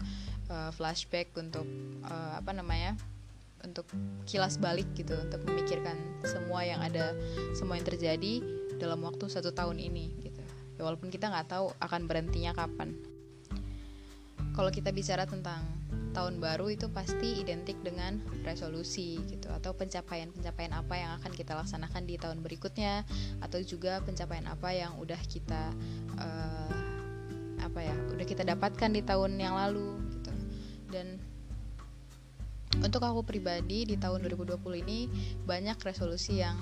uh, 0.47 0.71
flashback 0.71 1.33
untuk 1.35 1.65
uh, 2.05 2.39
apa 2.39 2.53
namanya 2.53 2.95
untuk 3.65 3.83
kilas 4.23 4.55
balik 4.55 4.87
gitu 4.95 5.17
untuk 5.19 5.43
memikirkan 5.43 5.99
semua 6.23 6.63
yang 6.63 6.79
ada 6.79 7.11
semua 7.51 7.75
yang 7.75 7.83
terjadi 7.83 8.39
dalam 8.79 9.03
waktu 9.03 9.27
satu 9.27 9.51
tahun 9.51 9.83
ini 9.83 10.05
gitu. 10.23 10.41
Ya 10.79 10.87
walaupun 10.87 11.11
kita 11.11 11.27
nggak 11.27 11.51
tahu 11.51 11.75
akan 11.83 12.01
berhentinya 12.07 12.55
kapan. 12.55 12.95
Kalau 14.55 14.71
kita 14.71 14.95
bicara 14.95 15.27
tentang 15.27 15.78
tahun 16.19 16.43
baru 16.43 16.67
itu 16.67 16.91
pasti 16.91 17.39
identik 17.39 17.79
dengan 17.79 18.19
resolusi 18.43 19.23
gitu 19.31 19.47
atau 19.55 19.71
pencapaian-pencapaian 19.71 20.75
apa 20.75 20.99
yang 20.99 21.15
akan 21.15 21.31
kita 21.31 21.55
laksanakan 21.55 22.03
di 22.03 22.19
tahun 22.19 22.43
berikutnya 22.43 23.07
atau 23.39 23.63
juga 23.63 24.03
pencapaian 24.03 24.43
apa 24.51 24.75
yang 24.75 24.99
udah 24.99 25.15
kita 25.31 25.71
uh, 26.19 26.71
apa 27.63 27.79
ya 27.79 27.95
udah 28.11 28.25
kita 28.27 28.43
dapatkan 28.43 28.91
di 28.91 28.99
tahun 28.99 29.39
yang 29.39 29.55
lalu 29.55 29.95
gitu. 30.11 30.31
Dan 30.91 31.23
untuk 32.83 32.99
aku 32.99 33.23
pribadi 33.23 33.87
di 33.87 33.95
tahun 33.95 34.19
2020 34.19 34.59
ini 34.83 35.07
banyak 35.47 35.79
resolusi 35.79 36.43
yang 36.43 36.59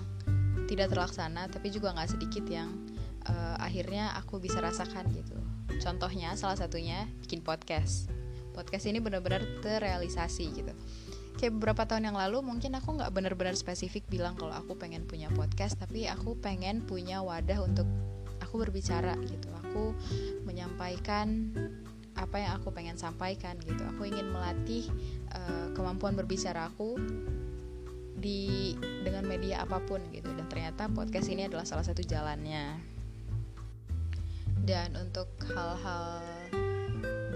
tidak 0.69 0.93
terlaksana 0.93 1.49
tapi 1.49 1.73
juga 1.73 1.97
nggak 1.97 2.13
sedikit 2.13 2.45
yang 2.45 2.77
uh, 3.25 3.57
akhirnya 3.57 4.13
aku 4.21 4.37
bisa 4.37 4.61
rasakan 4.61 5.09
gitu. 5.17 5.33
Contohnya 5.81 6.37
salah 6.37 6.61
satunya 6.61 7.09
bikin 7.25 7.41
podcast 7.41 8.16
podcast 8.57 8.89
ini 8.89 8.97
benar-benar 8.97 9.45
terrealisasi 9.61 10.45
gitu. 10.57 10.73
Kayak 11.37 11.61
beberapa 11.61 11.85
tahun 11.85 12.09
yang 12.09 12.17
lalu 12.17 12.41
mungkin 12.41 12.73
aku 12.73 12.97
nggak 12.97 13.13
benar-benar 13.13 13.53
spesifik 13.53 14.09
bilang 14.09 14.33
kalau 14.33 14.57
aku 14.57 14.73
pengen 14.73 15.05
punya 15.05 15.29
podcast 15.29 15.77
tapi 15.77 16.09
aku 16.09 16.33
pengen 16.41 16.81
punya 16.81 17.21
wadah 17.21 17.61
untuk 17.61 17.85
aku 18.41 18.65
berbicara 18.65 19.13
gitu. 19.29 19.45
Aku 19.69 19.93
menyampaikan 20.49 21.53
apa 22.17 22.41
yang 22.41 22.57
aku 22.57 22.73
pengen 22.73 22.97
sampaikan 22.97 23.61
gitu. 23.61 23.85
Aku 23.93 24.09
ingin 24.09 24.33
melatih 24.33 24.89
uh, 25.37 25.69
kemampuan 25.77 26.17
berbicara 26.17 26.73
aku 26.73 26.97
di 28.17 28.73
dengan 29.05 29.29
media 29.29 29.61
apa 29.61 29.77
pun 29.85 30.01
gitu. 30.09 30.33
Dan 30.33 30.49
ternyata 30.49 30.89
podcast 30.89 31.29
ini 31.29 31.45
adalah 31.45 31.69
salah 31.69 31.85
satu 31.85 32.01
jalannya. 32.01 32.81
Dan 34.65 34.97
untuk 34.97 35.29
hal-hal 35.53 36.25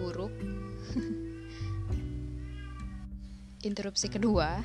buruk 0.02 0.34
interupsi 3.68 4.10
kedua 4.10 4.62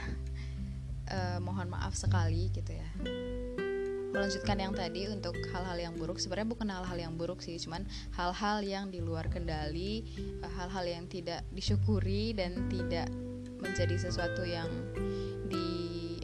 uh, 1.11 1.39
mohon 1.43 1.69
maaf 1.71 1.95
sekali 1.95 2.49
gitu 2.53 2.73
ya. 2.73 2.89
Melanjutkan 4.17 4.57
yang 4.57 4.73
tadi 4.73 5.13
untuk 5.13 5.37
hal-hal 5.53 5.77
yang 5.77 5.95
buruk. 5.99 6.17
Sebenarnya 6.17 6.49
bukan 6.49 6.69
hal-hal 6.73 6.97
yang 6.97 7.15
buruk 7.21 7.45
sih 7.45 7.61
cuman 7.61 7.85
hal-hal 8.17 8.65
yang 8.65 8.89
di 8.89 9.05
luar 9.05 9.29
kendali 9.29 10.09
eh, 10.41 10.53
hal-hal 10.57 10.89
yang 10.89 11.05
tidak 11.05 11.45
disyukuri 11.53 12.33
dan 12.33 12.57
tidak 12.73 13.13
menjadi 13.61 14.09
sesuatu 14.09 14.41
yang 14.47 14.69
di 15.53 15.69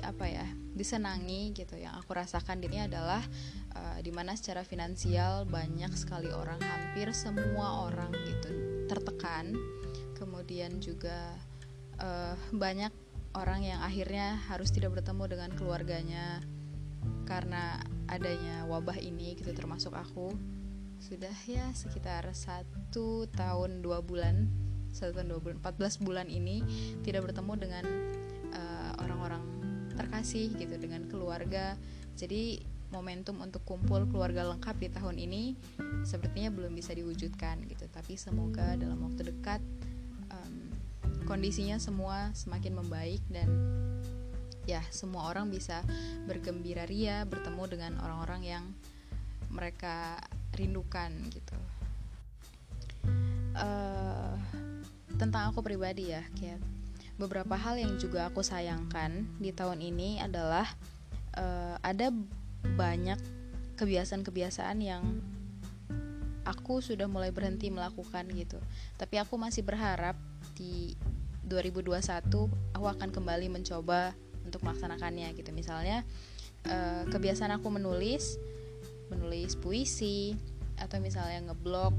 apa 0.00 0.24
ya 0.24 0.46
disenangi 0.72 1.52
gitu. 1.52 1.76
Yang 1.76 2.00
aku 2.00 2.16
rasakan 2.16 2.64
ini 2.64 2.88
adalah 2.88 3.20
uh, 3.76 4.00
di 4.00 4.08
mana 4.08 4.32
secara 4.40 4.64
finansial 4.64 5.44
banyak 5.44 5.92
sekali 5.92 6.32
orang 6.32 6.64
hampir 6.64 7.12
semua 7.12 7.92
orang 7.92 8.08
gitu 8.24 8.71
tertekan. 8.92 9.56
Kemudian 10.14 10.78
juga 10.78 11.32
uh, 11.98 12.36
banyak 12.52 12.92
orang 13.32 13.64
yang 13.64 13.80
akhirnya 13.80 14.36
harus 14.52 14.68
tidak 14.68 15.00
bertemu 15.00 15.24
dengan 15.32 15.50
keluarganya 15.56 16.44
karena 17.24 17.80
adanya 18.12 18.68
wabah 18.68 19.00
ini 19.00 19.34
gitu 19.40 19.56
termasuk 19.56 19.96
aku. 19.96 20.36
Sudah 21.02 21.34
ya 21.48 21.72
sekitar 21.74 22.28
satu 22.30 23.26
tahun 23.32 23.82
dua 23.82 24.04
bulan 24.04 24.46
satu 24.92 25.16
tahun 25.16 25.28
dua 25.32 25.40
bulan 25.40 25.56
14 25.64 26.04
bulan 26.04 26.26
ini 26.28 26.60
tidak 27.00 27.32
bertemu 27.32 27.52
dengan 27.56 27.84
uh, 28.52 28.92
orang-orang 29.00 29.42
terkasih 29.96 30.52
gitu 30.54 30.76
dengan 30.76 31.08
keluarga. 31.08 31.74
Jadi 32.12 32.60
momentum 32.92 33.40
untuk 33.40 33.64
kumpul 33.64 34.04
keluarga 34.06 34.44
lengkap 34.52 34.76
di 34.78 34.88
tahun 34.92 35.16
ini 35.16 35.42
sepertinya 36.04 36.52
belum 36.52 36.76
bisa 36.76 36.92
diwujudkan 36.92 37.64
gitu. 37.66 37.88
Tapi 37.88 38.20
semoga 38.20 38.76
dalam 38.76 39.00
waktu 39.02 39.32
dekat 39.32 39.64
um, 40.28 40.54
kondisinya 41.24 41.80
semua 41.80 42.30
semakin 42.36 42.76
membaik 42.76 43.24
dan 43.32 43.48
ya 44.68 44.84
semua 44.94 45.26
orang 45.26 45.50
bisa 45.50 45.82
bergembira 46.28 46.86
ria 46.86 47.26
bertemu 47.26 47.64
dengan 47.66 47.92
orang-orang 48.04 48.42
yang 48.46 48.64
mereka 49.50 50.20
rindukan 50.54 51.10
gitu. 51.32 51.56
Uh, 53.52 54.36
tentang 55.18 55.52
aku 55.52 55.60
pribadi 55.60 56.14
ya 56.14 56.24
kayak 56.38 56.60
beberapa 57.20 57.52
hal 57.54 57.76
yang 57.76 58.00
juga 58.00 58.32
aku 58.32 58.40
sayangkan 58.40 59.28
di 59.36 59.52
tahun 59.52 59.84
ini 59.84 60.24
adalah 60.24 60.64
uh, 61.36 61.76
ada 61.84 62.08
banyak 62.78 63.18
kebiasaan-kebiasaan 63.76 64.78
yang 64.78 65.02
aku 66.42 66.82
sudah 66.82 67.06
mulai 67.06 67.30
berhenti 67.30 67.70
melakukan 67.70 68.26
gitu. 68.34 68.58
Tapi 68.98 69.18
aku 69.18 69.38
masih 69.38 69.62
berharap 69.62 70.18
di 70.58 70.94
2021 71.46 72.28
aku 72.74 72.86
akan 72.86 73.08
kembali 73.10 73.50
mencoba 73.50 74.14
untuk 74.46 74.62
melaksanakannya 74.66 75.34
gitu. 75.38 75.50
Misalnya 75.54 76.06
uh, 76.66 77.06
kebiasaan 77.10 77.58
aku 77.58 77.70
menulis, 77.70 78.38
menulis 79.10 79.54
puisi 79.58 80.34
atau 80.78 80.98
misalnya 80.98 81.52
ngeblog 81.52 81.94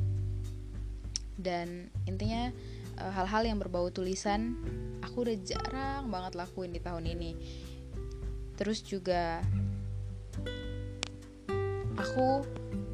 dan 1.34 1.90
intinya 2.06 2.54
eh, 3.00 3.12
hal-hal 3.14 3.42
yang 3.48 3.58
berbau 3.58 3.90
tulisan 3.90 4.54
aku 5.02 5.26
udah 5.30 5.38
jarang 5.42 6.10
banget 6.10 6.34
lakuin 6.38 6.74
di 6.74 6.82
tahun 6.82 7.06
ini. 7.10 7.32
Terus 8.58 8.86
juga 8.86 9.42
aku 12.04 12.44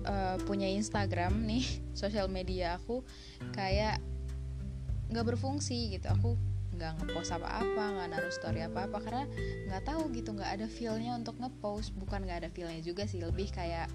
uh, 0.06 0.38
punya 0.46 0.70
Instagram 0.70 1.46
nih 1.50 1.66
sosial 2.02 2.30
media 2.30 2.78
aku 2.78 3.02
kayak 3.52 3.98
nggak 5.10 5.26
berfungsi 5.36 5.98
gitu. 5.98 6.08
Aku 6.14 6.38
nggak 6.78 7.02
ngepost 7.02 7.36
apa-apa 7.36 7.84
nggak 7.98 8.08
naruh 8.14 8.32
story 8.32 8.64
apa-apa 8.64 9.04
karena 9.04 9.26
nggak 9.68 9.84
tahu 9.84 10.08
gitu 10.16 10.32
nggak 10.32 10.62
ada 10.62 10.68
feelnya 10.70 11.18
untuk 11.18 11.36
ngepost. 11.42 11.92
Bukan 11.98 12.24
nggak 12.24 12.46
ada 12.46 12.50
feelnya 12.54 12.80
juga 12.86 13.10
sih 13.10 13.20
lebih 13.20 13.50
kayak 13.50 13.90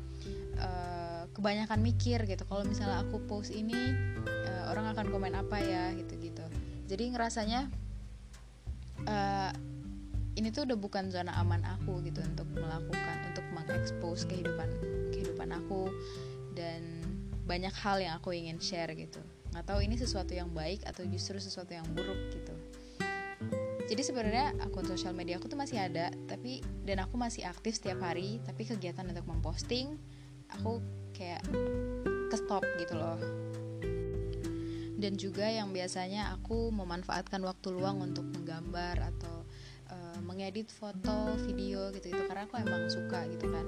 uh, 0.59 1.31
kebanyakan 1.33 1.81
mikir 1.81 2.21
gitu. 2.27 2.43
Kalau 2.45 2.67
misalnya 2.67 3.07
aku 3.07 3.23
post 3.25 3.55
ini 3.55 3.79
uh, 4.27 4.75
orang 4.75 4.91
akan 4.93 5.07
komen 5.09 5.33
apa 5.39 5.63
ya 5.63 5.95
gitu 5.95 6.19
gitu 6.19 6.45
jadi 6.89 7.11
ngerasanya 7.17 7.61
uh, 9.09 9.53
ini 10.35 10.49
tuh 10.51 10.67
udah 10.67 10.79
bukan 10.79 11.09
zona 11.09 11.33
aman 11.39 11.63
aku 11.79 12.03
gitu 12.05 12.21
untuk 12.21 12.47
melakukan 12.53 13.17
untuk 13.31 13.47
mengekspos 13.55 14.27
kehidupan 14.29 14.69
kehidupan 15.45 15.61
aku 15.61 15.93
dan 16.57 16.81
banyak 17.45 17.75
hal 17.85 18.01
yang 18.01 18.17
aku 18.17 18.33
ingin 18.33 18.57
share 18.57 18.89
gitu. 18.97 19.21
Nggak 19.53 19.69
tahu 19.69 19.85
ini 19.85 20.01
sesuatu 20.01 20.33
yang 20.33 20.49
baik 20.51 20.81
atau 20.89 21.05
justru 21.05 21.37
sesuatu 21.37 21.77
yang 21.77 21.85
buruk 21.93 22.17
gitu. 22.33 22.55
Jadi 23.85 24.01
sebenarnya 24.01 24.57
akun 24.65 24.89
sosial 24.89 25.13
media 25.13 25.37
aku 25.37 25.53
tuh 25.53 25.61
masih 25.61 25.77
ada 25.77 26.09
tapi 26.25 26.65
dan 26.89 27.05
aku 27.05 27.21
masih 27.21 27.45
aktif 27.45 27.77
setiap 27.77 28.01
hari 28.01 28.41
tapi 28.49 28.65
kegiatan 28.65 29.05
untuk 29.05 29.29
memposting 29.29 30.01
aku 30.49 30.81
kayak 31.13 31.45
ke 32.33 32.37
stop 32.41 32.65
gitu 32.81 32.97
loh. 32.97 33.21
Dan 34.97 35.21
juga 35.21 35.45
yang 35.45 35.69
biasanya 35.69 36.33
aku 36.33 36.73
memanfaatkan 36.73 37.45
waktu 37.45 37.77
luang 37.77 38.01
untuk 38.01 38.25
menggambar 38.25 39.13
atau 39.13 39.45
uh, 39.93 40.19
mengedit 40.25 40.73
foto 40.73 41.37
video 41.45 41.93
gitu 41.93 42.09
gitu 42.09 42.25
karena 42.25 42.49
aku 42.49 42.57
emang 42.57 42.89
suka 42.89 43.29
gitu 43.29 43.53
kan 43.53 43.67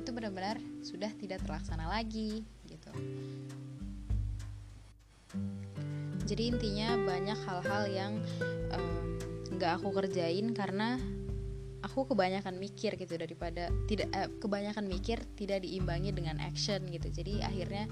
itu 0.00 0.10
benar-benar 0.16 0.56
sudah 0.80 1.12
tidak 1.20 1.44
terlaksana 1.44 1.84
lagi 1.86 2.40
gitu. 2.64 2.90
Jadi 6.24 6.42
intinya 6.56 6.96
banyak 6.96 7.38
hal-hal 7.44 7.82
yang 7.90 8.12
nggak 9.52 9.72
um, 9.74 9.78
aku 9.82 9.88
kerjain 9.92 10.54
karena 10.56 10.96
aku 11.80 12.06
kebanyakan 12.12 12.60
mikir 12.60 12.94
gitu 12.96 13.16
daripada 13.16 13.72
tidak 13.88 14.08
eh, 14.14 14.30
kebanyakan 14.38 14.86
mikir 14.86 15.20
tidak 15.36 15.64
diimbangi 15.64 16.14
dengan 16.14 16.38
action 16.40 16.86
gitu. 16.88 17.10
Jadi 17.10 17.42
akhirnya 17.44 17.90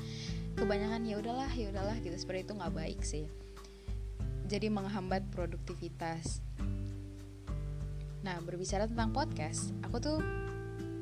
kebanyakan 0.54 1.02
ya 1.08 1.18
udahlah 1.18 1.50
ya 1.52 1.68
udahlah 1.72 1.96
gitu. 2.00 2.14
Seperti 2.14 2.48
itu 2.48 2.52
nggak 2.56 2.74
baik 2.74 3.00
sih. 3.02 3.26
Jadi 4.48 4.72
menghambat 4.72 5.28
produktivitas. 5.28 6.40
Nah, 8.24 8.40
berbicara 8.42 8.88
tentang 8.88 9.12
podcast, 9.12 9.70
aku 9.84 9.96
tuh 10.00 10.18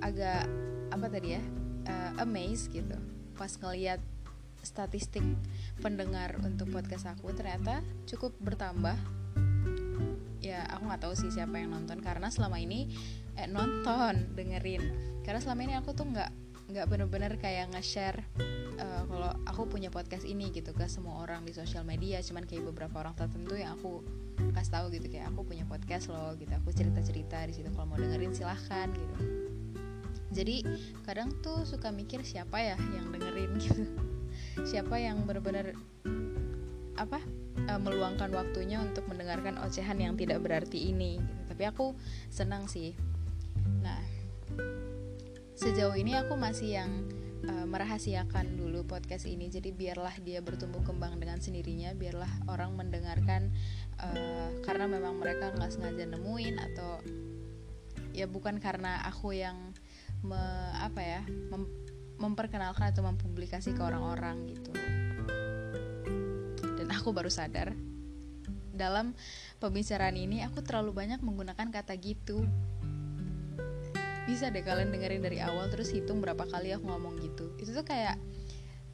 agak 0.04 0.44
apa 0.90 1.06
tadi 1.10 1.36
ya? 1.38 1.42
Uh, 1.86 2.22
amazed 2.22 2.70
gitu. 2.74 2.96
Pas 3.38 3.52
ngeliat 3.60 4.02
statistik 4.66 5.22
pendengar 5.78 6.34
untuk 6.42 6.66
podcast 6.74 7.06
aku 7.06 7.30
ternyata 7.30 7.82
cukup 8.10 8.34
bertambah. 8.42 8.98
Ya, 10.42 10.66
aku 10.70 10.86
nggak 10.90 11.02
tahu 11.06 11.14
sih 11.14 11.30
siapa 11.30 11.58
yang 11.58 11.74
nonton 11.74 12.02
karena 12.02 12.30
selama 12.30 12.58
ini 12.58 12.90
eh 13.38 13.46
nonton, 13.46 14.34
dengerin. 14.34 14.82
Karena 15.22 15.38
selama 15.42 15.60
ini 15.66 15.74
aku 15.78 15.94
tuh 15.94 16.06
nggak 16.06 16.30
nggak 16.66 16.86
bener-bener 16.90 17.38
kayak 17.38 17.70
nge-share 17.70 18.26
uh, 18.82 19.02
kalau 19.06 19.30
aku 19.46 19.70
punya 19.70 19.86
podcast 19.86 20.26
ini 20.26 20.50
gitu 20.50 20.74
ke 20.74 20.90
semua 20.90 21.22
orang 21.22 21.46
di 21.46 21.54
sosial 21.54 21.86
media 21.86 22.18
cuman 22.18 22.42
kayak 22.42 22.66
beberapa 22.74 23.06
orang 23.06 23.14
tertentu 23.14 23.54
yang 23.54 23.78
aku 23.78 24.02
kasih 24.50 24.72
tahu 24.74 24.86
gitu 24.90 25.06
kayak 25.06 25.30
aku 25.30 25.46
punya 25.46 25.62
podcast 25.62 26.10
loh 26.10 26.34
gitu 26.34 26.50
aku 26.50 26.74
cerita 26.74 27.00
cerita 27.06 27.38
di 27.46 27.54
situ 27.54 27.70
kalau 27.70 27.86
mau 27.94 27.98
dengerin 28.02 28.34
silahkan 28.34 28.90
gitu 28.90 29.16
jadi 30.36 30.60
kadang 31.08 31.32
tuh 31.40 31.64
suka 31.64 31.88
mikir 31.88 32.20
siapa 32.20 32.60
ya 32.60 32.76
yang 32.92 33.08
dengerin 33.08 33.56
gitu. 33.64 33.84
Siapa 34.68 35.00
yang 35.00 35.24
benar-benar 35.24 35.72
apa 36.96 37.20
uh, 37.68 37.80
meluangkan 37.80 38.28
waktunya 38.32 38.80
untuk 38.80 39.08
mendengarkan 39.08 39.56
ocehan 39.64 40.00
yang 40.00 40.16
tidak 40.16 40.40
berarti 40.40 40.92
ini 40.92 41.20
gitu. 41.20 41.42
tapi 41.48 41.62
aku 41.64 41.86
senang 42.28 42.68
sih. 42.68 42.92
Nah 43.80 44.00
sejauh 45.56 45.96
ini 45.96 46.12
aku 46.12 46.36
masih 46.36 46.84
yang 46.84 46.92
uh, 47.48 47.64
merahasiakan 47.64 48.60
dulu 48.60 48.84
podcast 48.84 49.24
ini. 49.24 49.48
Jadi 49.48 49.72
biarlah 49.72 50.12
dia 50.20 50.44
bertumbuh 50.44 50.84
kembang 50.84 51.16
dengan 51.16 51.40
sendirinya 51.40 51.96
biarlah 51.96 52.28
orang 52.52 52.76
mendengarkan 52.76 53.48
uh, 54.04 54.52
karena 54.60 54.84
memang 54.84 55.16
mereka 55.16 55.56
nggak 55.56 55.72
sengaja 55.72 56.04
nemuin 56.04 56.56
atau 56.60 57.00
ya 58.16 58.24
bukan 58.24 58.56
karena 58.56 59.04
aku 59.04 59.36
yang 59.36 59.76
me, 60.24 60.40
apa 60.80 61.00
ya 61.02 61.22
mem, 61.26 61.66
memperkenalkan 62.16 62.92
atau 62.92 63.04
mempublikasi 63.04 63.76
ke 63.76 63.82
orang-orang 63.82 64.48
gitu. 64.48 64.72
Dan 66.76 66.88
aku 66.92 67.12
baru 67.12 67.28
sadar 67.28 67.76
dalam 68.76 69.16
pembicaraan 69.56 70.16
ini 70.16 70.44
aku 70.44 70.60
terlalu 70.60 70.92
banyak 70.92 71.20
menggunakan 71.24 71.68
kata 71.72 71.96
gitu. 71.96 72.44
Bisa 74.28 74.52
deh 74.52 74.60
kalian 74.60 74.92
dengerin 74.92 75.22
dari 75.22 75.38
awal 75.40 75.70
terus 75.72 75.88
hitung 75.92 76.20
berapa 76.20 76.44
kali 76.44 76.76
aku 76.76 76.84
ngomong 76.88 77.16
gitu. 77.24 77.56
Itu 77.56 77.72
tuh 77.72 77.86
kayak 77.86 78.20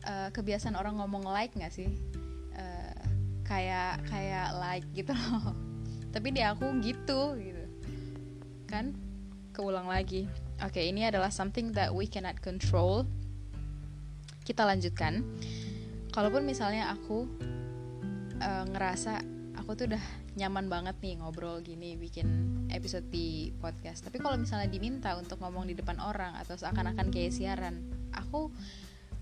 uh, 0.06 0.28
kebiasaan 0.30 0.78
orang 0.78 1.02
ngomong 1.02 1.26
like 1.26 1.54
nggak 1.54 1.74
sih? 1.74 1.90
Kayak 3.42 4.00
kayak 4.08 4.48
like 4.56 4.87
gitu 4.96 5.12
loh. 5.12 5.52
Tapi 6.14 6.28
di 6.32 6.40
aku 6.40 6.72
gitu 6.80 7.37
gitu. 7.37 7.64
Kan? 8.70 8.96
Keulang 9.52 9.90
lagi 9.90 10.24
oke 10.62 10.79
okay, 10.79 10.94
ini 10.94 11.03
adalah 11.03 11.29
something 11.35 11.75
that 11.75 11.90
we 11.90 12.07
cannot 12.07 12.38
control. 12.38 13.03
Kita 14.46 14.62
lanjutkan. 14.62 15.27
Kalaupun 16.14 16.46
misalnya 16.46 16.94
aku 16.94 17.27
uh, 18.38 18.64
ngerasa 18.70 19.22
aku 19.59 19.75
tuh 19.75 19.87
udah 19.90 20.05
nyaman 20.33 20.70
banget 20.70 20.96
nih 21.05 21.20
ngobrol 21.20 21.61
gini 21.61 21.98
bikin 21.98 22.27
episode 22.70 23.11
di 23.11 23.51
podcast. 23.59 24.07
Tapi 24.07 24.22
kalau 24.22 24.38
misalnya 24.38 24.70
diminta 24.70 25.18
untuk 25.18 25.42
ngomong 25.42 25.66
di 25.66 25.75
depan 25.75 25.98
orang 25.98 26.38
atau 26.38 26.55
seakan-akan 26.55 27.11
kayak 27.11 27.35
siaran 27.35 27.83
aku 28.14 28.48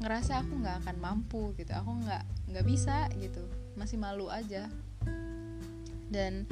ngerasa 0.00 0.44
aku 0.44 0.60
nggak 0.60 0.76
akan 0.84 0.96
mampu 1.00 1.56
gitu. 1.56 1.72
Aku 1.72 2.04
nggak 2.04 2.52
nggak 2.52 2.66
bisa 2.68 3.08
gitu. 3.16 3.40
Masih 3.80 3.96
malu 3.96 4.28
aja. 4.28 4.68
Dan 6.10 6.44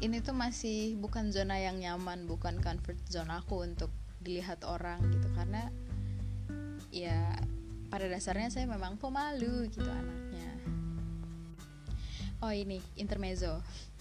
ini 0.00 0.22
tuh 0.22 0.34
masih 0.34 0.96
bukan 0.98 1.34
zona 1.34 1.58
yang 1.58 1.78
nyaman 1.78 2.24
bukan 2.24 2.58
comfort 2.62 2.98
zone 3.10 3.30
aku 3.34 3.66
untuk 3.66 3.90
dilihat 4.22 4.66
orang 4.66 5.02
gitu 5.10 5.28
karena 5.34 5.70
ya 6.90 7.36
pada 7.88 8.08
dasarnya 8.08 8.52
saya 8.52 8.68
memang 8.68 9.00
pemalu 9.00 9.70
gitu 9.72 9.88
anaknya. 9.88 10.48
Oh 12.38 12.52
ini 12.52 12.78
intermezzo 12.94 13.58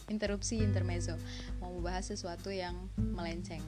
interupsi 0.08 0.64
intermezzo. 0.64 1.16
Mau 1.60 1.72
membahas 1.78 2.12
sesuatu 2.12 2.50
yang 2.52 2.76
melenceng. 2.96 3.64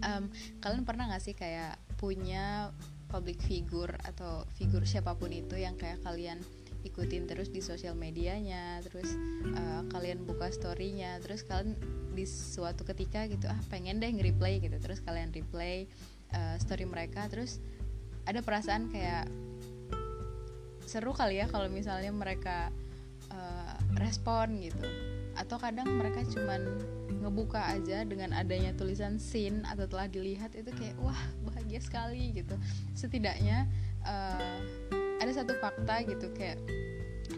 Um, 0.00 0.32
kalian 0.64 0.84
pernah 0.84 1.12
gak 1.12 1.22
sih 1.22 1.36
kayak 1.36 1.78
punya 2.00 2.72
public 3.10 3.38
figure 3.44 3.92
atau 4.06 4.48
figur 4.56 4.86
siapa 4.88 5.12
pun 5.18 5.28
itu 5.34 5.58
yang 5.60 5.76
kayak 5.76 6.00
kalian 6.00 6.40
ikutin 6.80 7.28
terus 7.28 7.52
di 7.52 7.60
sosial 7.60 7.92
medianya 7.92 8.80
terus 8.80 9.12
uh, 9.52 9.84
kalian 9.92 10.24
buka 10.24 10.48
storynya 10.48 11.20
terus 11.20 11.44
kalian 11.44 11.76
di 12.20 12.28
suatu 12.28 12.84
ketika 12.84 13.24
gitu 13.24 13.48
ah 13.48 13.56
pengen 13.72 13.96
deh 13.96 14.12
nge-replay 14.12 14.60
gitu. 14.60 14.76
Terus 14.76 15.00
kalian 15.00 15.32
replay 15.32 15.88
uh, 16.36 16.60
story 16.60 16.84
mereka 16.84 17.24
terus 17.32 17.56
ada 18.28 18.44
perasaan 18.44 18.92
kayak 18.92 19.24
seru 20.84 21.16
kali 21.16 21.40
ya 21.40 21.48
kalau 21.48 21.72
misalnya 21.72 22.12
mereka 22.12 22.68
uh, 23.32 23.74
respon 23.96 24.60
gitu. 24.60 24.84
Atau 25.32 25.56
kadang 25.56 25.88
mereka 25.96 26.20
cuman 26.28 26.60
ngebuka 27.24 27.72
aja 27.72 28.04
dengan 28.04 28.36
adanya 28.36 28.76
tulisan 28.76 29.16
sin 29.16 29.64
atau 29.64 29.88
telah 29.88 30.04
dilihat 30.12 30.52
itu 30.52 30.68
kayak 30.76 31.00
wah 31.00 31.16
bahagia 31.48 31.80
sekali 31.80 32.36
gitu. 32.36 32.52
Setidaknya 32.92 33.64
uh, 34.04 34.60
ada 35.20 35.32
satu 35.32 35.56
fakta 35.56 36.04
gitu 36.04 36.28
kayak 36.36 36.60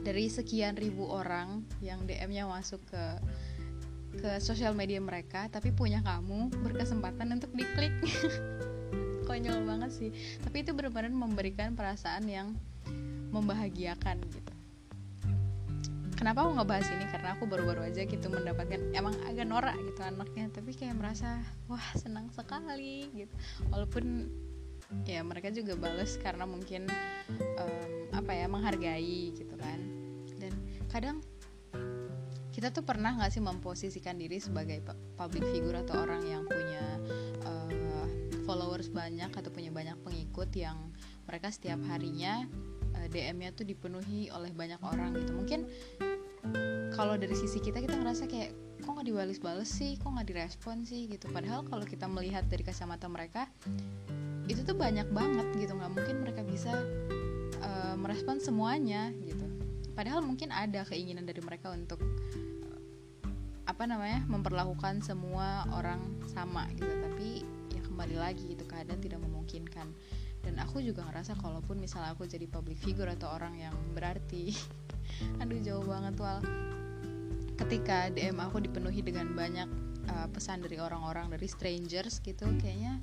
dari 0.02 0.26
sekian 0.26 0.74
ribu 0.74 1.06
orang 1.06 1.62
yang 1.84 2.02
DM-nya 2.08 2.48
masuk 2.48 2.80
ke 2.88 3.04
ke 4.20 4.30
sosial 4.38 4.76
media 4.76 5.00
mereka 5.00 5.48
tapi 5.48 5.72
punya 5.72 6.04
kamu 6.04 6.52
berkesempatan 6.62 7.38
untuk 7.38 7.52
diklik. 7.56 7.92
Konyol 9.28 9.64
banget 9.64 9.90
sih. 9.94 10.10
Tapi 10.42 10.66
itu 10.66 10.74
benar-benar 10.76 11.14
memberikan 11.14 11.72
perasaan 11.72 12.26
yang 12.28 12.52
membahagiakan 13.32 14.20
gitu. 14.28 14.52
Kenapa 16.22 16.46
aku 16.46 16.54
ngebahas 16.54 16.86
ini? 16.94 17.04
Karena 17.10 17.34
aku 17.34 17.50
baru-baru 17.50 17.90
aja 17.90 18.06
gitu 18.06 18.26
mendapatkan 18.30 18.78
emang 18.94 19.10
agak 19.26 19.42
norak 19.42 19.74
gitu 19.74 20.06
anaknya 20.06 20.54
tapi 20.54 20.70
kayak 20.70 20.94
merasa 20.94 21.42
wah 21.66 21.82
senang 21.98 22.30
sekali 22.30 23.10
gitu. 23.10 23.34
Walaupun 23.74 24.30
ya 25.08 25.24
mereka 25.26 25.50
juga 25.50 25.74
bales 25.74 26.20
karena 26.20 26.46
mungkin 26.46 26.86
um, 27.58 27.90
apa 28.14 28.38
ya 28.38 28.46
menghargai 28.46 29.34
gitu 29.34 29.54
kan. 29.58 29.82
Dan 30.38 30.54
kadang 30.92 31.24
kita 32.62 32.78
tuh 32.78 32.86
pernah 32.86 33.10
nggak 33.18 33.34
sih 33.34 33.42
memposisikan 33.42 34.22
diri 34.22 34.38
sebagai 34.38 34.86
public 35.18 35.42
figure 35.50 35.82
atau 35.82 36.06
orang 36.06 36.22
yang 36.22 36.46
punya 36.46 36.94
uh, 37.42 38.06
followers 38.46 38.86
banyak 38.86 39.34
atau 39.34 39.50
punya 39.50 39.74
banyak 39.74 39.98
pengikut 40.06 40.46
yang 40.54 40.78
mereka 41.26 41.50
setiap 41.50 41.82
harinya 41.90 42.46
uh, 42.94 43.06
DM-nya 43.10 43.50
tuh 43.58 43.66
dipenuhi 43.66 44.30
oleh 44.30 44.54
banyak 44.54 44.78
orang 44.78 45.10
gitu. 45.18 45.34
Mungkin 45.34 45.66
kalau 46.94 47.18
dari 47.18 47.34
sisi 47.34 47.58
kita 47.58 47.82
kita 47.82 47.98
ngerasa 47.98 48.30
kayak 48.30 48.54
kok 48.78 48.94
nggak 48.94 49.10
dibalas-balas 49.10 49.66
sih? 49.66 49.98
Kok 49.98 50.22
nggak 50.22 50.28
direspon 50.30 50.86
sih? 50.86 51.10
Gitu. 51.10 51.34
Padahal 51.34 51.66
kalau 51.66 51.82
kita 51.82 52.06
melihat 52.06 52.46
dari 52.46 52.62
kacamata 52.62 53.10
mereka 53.10 53.50
itu 54.46 54.62
tuh 54.62 54.78
banyak 54.78 55.10
banget 55.10 55.50
gitu. 55.58 55.74
Nggak 55.74 55.98
mungkin 55.98 56.16
mereka 56.22 56.46
bisa 56.46 56.70
uh, 57.58 57.98
merespon 57.98 58.38
semuanya 58.38 59.10
gitu. 59.26 59.50
Padahal 59.98 60.22
mungkin 60.22 60.54
ada 60.54 60.86
keinginan 60.86 61.26
dari 61.26 61.42
mereka 61.42 61.74
untuk 61.74 61.98
apa 63.72 63.88
namanya 63.88 64.20
memperlakukan 64.28 65.00
semua 65.00 65.64
orang 65.72 66.04
sama 66.28 66.68
gitu. 66.76 66.92
Tapi 66.92 67.40
ya 67.72 67.80
kembali 67.80 68.16
lagi 68.20 68.52
gitu 68.52 68.68
keadaan 68.68 69.00
tidak 69.00 69.24
memungkinkan. 69.24 69.88
Dan 70.44 70.60
aku 70.60 70.84
juga 70.84 71.08
ngerasa 71.08 71.40
kalaupun 71.40 71.80
misalnya 71.80 72.12
aku 72.12 72.28
jadi 72.28 72.44
public 72.44 72.76
figure 72.76 73.08
atau 73.08 73.32
orang 73.32 73.56
yang 73.56 73.72
berarti 73.96 74.52
aduh 75.40 75.56
jauh 75.64 75.86
banget 75.88 76.20
wal. 76.20 76.44
Ketika 77.56 78.12
DM 78.12 78.36
aku 78.44 78.60
dipenuhi 78.60 79.00
dengan 79.00 79.32
banyak 79.32 79.68
uh, 80.12 80.28
pesan 80.28 80.60
dari 80.60 80.76
orang-orang 80.76 81.32
dari 81.32 81.48
strangers 81.48 82.20
gitu 82.20 82.44
kayaknya 82.60 83.00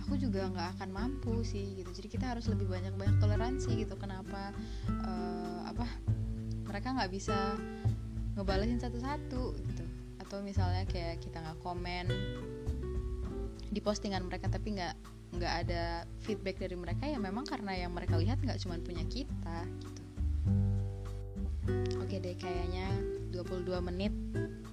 aku 0.00 0.16
juga 0.16 0.48
nggak 0.48 0.80
akan 0.80 0.88
mampu 0.96 1.44
sih 1.44 1.76
gitu. 1.76 1.92
Jadi 1.92 2.08
kita 2.08 2.32
harus 2.32 2.48
lebih 2.48 2.72
banyak 2.72 2.96
banyak 2.96 3.20
toleransi 3.20 3.84
gitu. 3.84 4.00
Kenapa 4.00 4.54
uh, 5.04 5.60
apa 5.68 5.84
mereka 6.64 6.96
nggak 6.96 7.12
bisa 7.12 7.58
ngebalesin 8.36 8.78
satu-satu 8.78 9.56
atau 10.26 10.42
misalnya 10.42 10.82
kayak 10.90 11.22
kita 11.22 11.38
nggak 11.38 11.62
komen 11.62 12.10
di 13.70 13.78
postingan 13.78 14.26
mereka 14.26 14.50
tapi 14.50 14.74
nggak 14.74 14.94
nggak 15.38 15.54
ada 15.66 16.02
feedback 16.22 16.58
dari 16.58 16.74
mereka 16.74 17.06
ya 17.06 17.18
memang 17.18 17.46
karena 17.46 17.78
yang 17.78 17.94
mereka 17.94 18.18
lihat 18.18 18.42
nggak 18.42 18.58
cuma 18.58 18.78
punya 18.82 19.06
kita 19.06 19.58
gitu. 19.82 20.02
Oke 22.02 22.18
deh 22.18 22.34
kayaknya 22.38 22.90
22 23.34 23.70
menit 23.82 24.14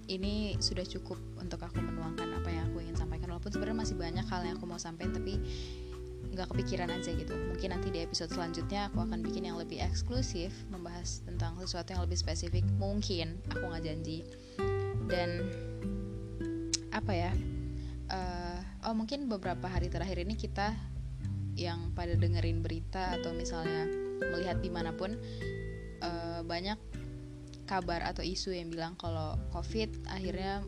ini 0.08 0.56
sudah 0.62 0.86
cukup 0.86 1.18
untuk 1.42 1.62
aku 1.64 1.82
menuangkan 1.82 2.38
apa 2.38 2.50
yang 2.54 2.70
aku 2.72 2.86
ingin 2.86 2.98
sampaikan. 2.98 3.34
Walaupun 3.34 3.52
sebenarnya 3.52 3.78
masih 3.82 3.96
banyak 3.98 4.26
hal 4.30 4.42
yang 4.46 4.56
aku 4.62 4.66
mau 4.70 4.80
sampaikan 4.80 5.18
tapi 5.18 5.42
nggak 6.34 6.50
kepikiran 6.50 6.90
aja 6.90 7.14
gitu. 7.14 7.34
Mungkin 7.34 7.70
nanti 7.74 7.94
di 7.94 8.00
episode 8.02 8.34
selanjutnya 8.34 8.90
aku 8.90 9.06
akan 9.06 9.22
bikin 9.22 9.50
yang 9.50 9.58
lebih 9.58 9.82
eksklusif 9.82 10.54
membahas 10.70 11.22
tentang 11.26 11.58
sesuatu 11.62 11.94
yang 11.98 12.02
lebih 12.06 12.18
spesifik. 12.18 12.66
Mungkin 12.78 13.38
aku 13.54 13.64
nggak 13.64 13.84
janji 13.86 14.26
dan 15.10 15.44
apa 16.94 17.12
ya 17.12 17.32
uh, 18.14 18.60
oh 18.90 18.96
mungkin 18.96 19.26
beberapa 19.28 19.66
hari 19.66 19.90
terakhir 19.90 20.22
ini 20.22 20.38
kita 20.38 20.76
yang 21.54 21.94
pada 21.94 22.18
dengerin 22.18 22.66
berita 22.66 23.14
atau 23.18 23.34
misalnya 23.34 23.86
melihat 24.34 24.58
di 24.62 24.70
mana 24.74 24.94
pun 24.94 25.14
uh, 26.02 26.42
banyak 26.46 26.78
kabar 27.70 28.04
atau 28.04 28.26
isu 28.26 28.54
yang 28.54 28.70
bilang 28.74 28.94
kalau 29.00 29.38
COVID 29.54 30.10
akhirnya 30.10 30.66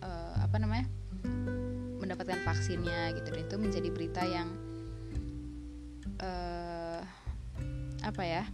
uh, 0.00 0.36
apa 0.40 0.56
namanya 0.58 0.86
mendapatkan 1.98 2.40
vaksinnya 2.44 3.16
gitu. 3.16 3.28
Dan 3.32 3.40
itu 3.48 3.56
menjadi 3.56 3.88
berita 3.90 4.22
yang 4.22 4.48
uh, 6.22 7.00
apa 8.04 8.22
ya 8.22 8.44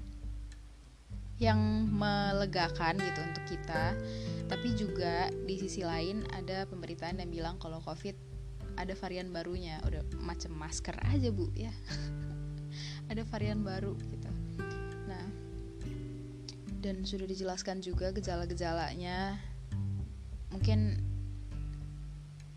yang 1.41 1.59
melegakan 1.89 3.01
gitu 3.01 3.21
untuk 3.25 3.45
kita 3.49 3.97
tapi 4.51 4.75
juga 4.75 5.31
di 5.47 5.55
sisi 5.55 5.87
lain 5.87 6.27
ada 6.35 6.67
pemberitaan 6.67 7.23
yang 7.23 7.31
bilang 7.31 7.55
kalau 7.63 7.79
covid 7.79 8.19
ada 8.75 8.97
varian 8.99 9.31
barunya. 9.31 9.79
Udah 9.87 10.03
macam 10.19 10.57
masker 10.57 10.97
aja 11.07 11.29
bu 11.31 11.53
ya. 11.53 11.73
Ada 13.11 13.27
varian 13.27 13.67
baru 13.67 13.99
gitu. 13.99 14.31
Dan 16.81 17.05
sudah 17.05 17.29
dijelaskan 17.29 17.85
juga 17.85 18.09
gejala-gejalanya. 18.09 19.37
Mungkin 20.49 20.97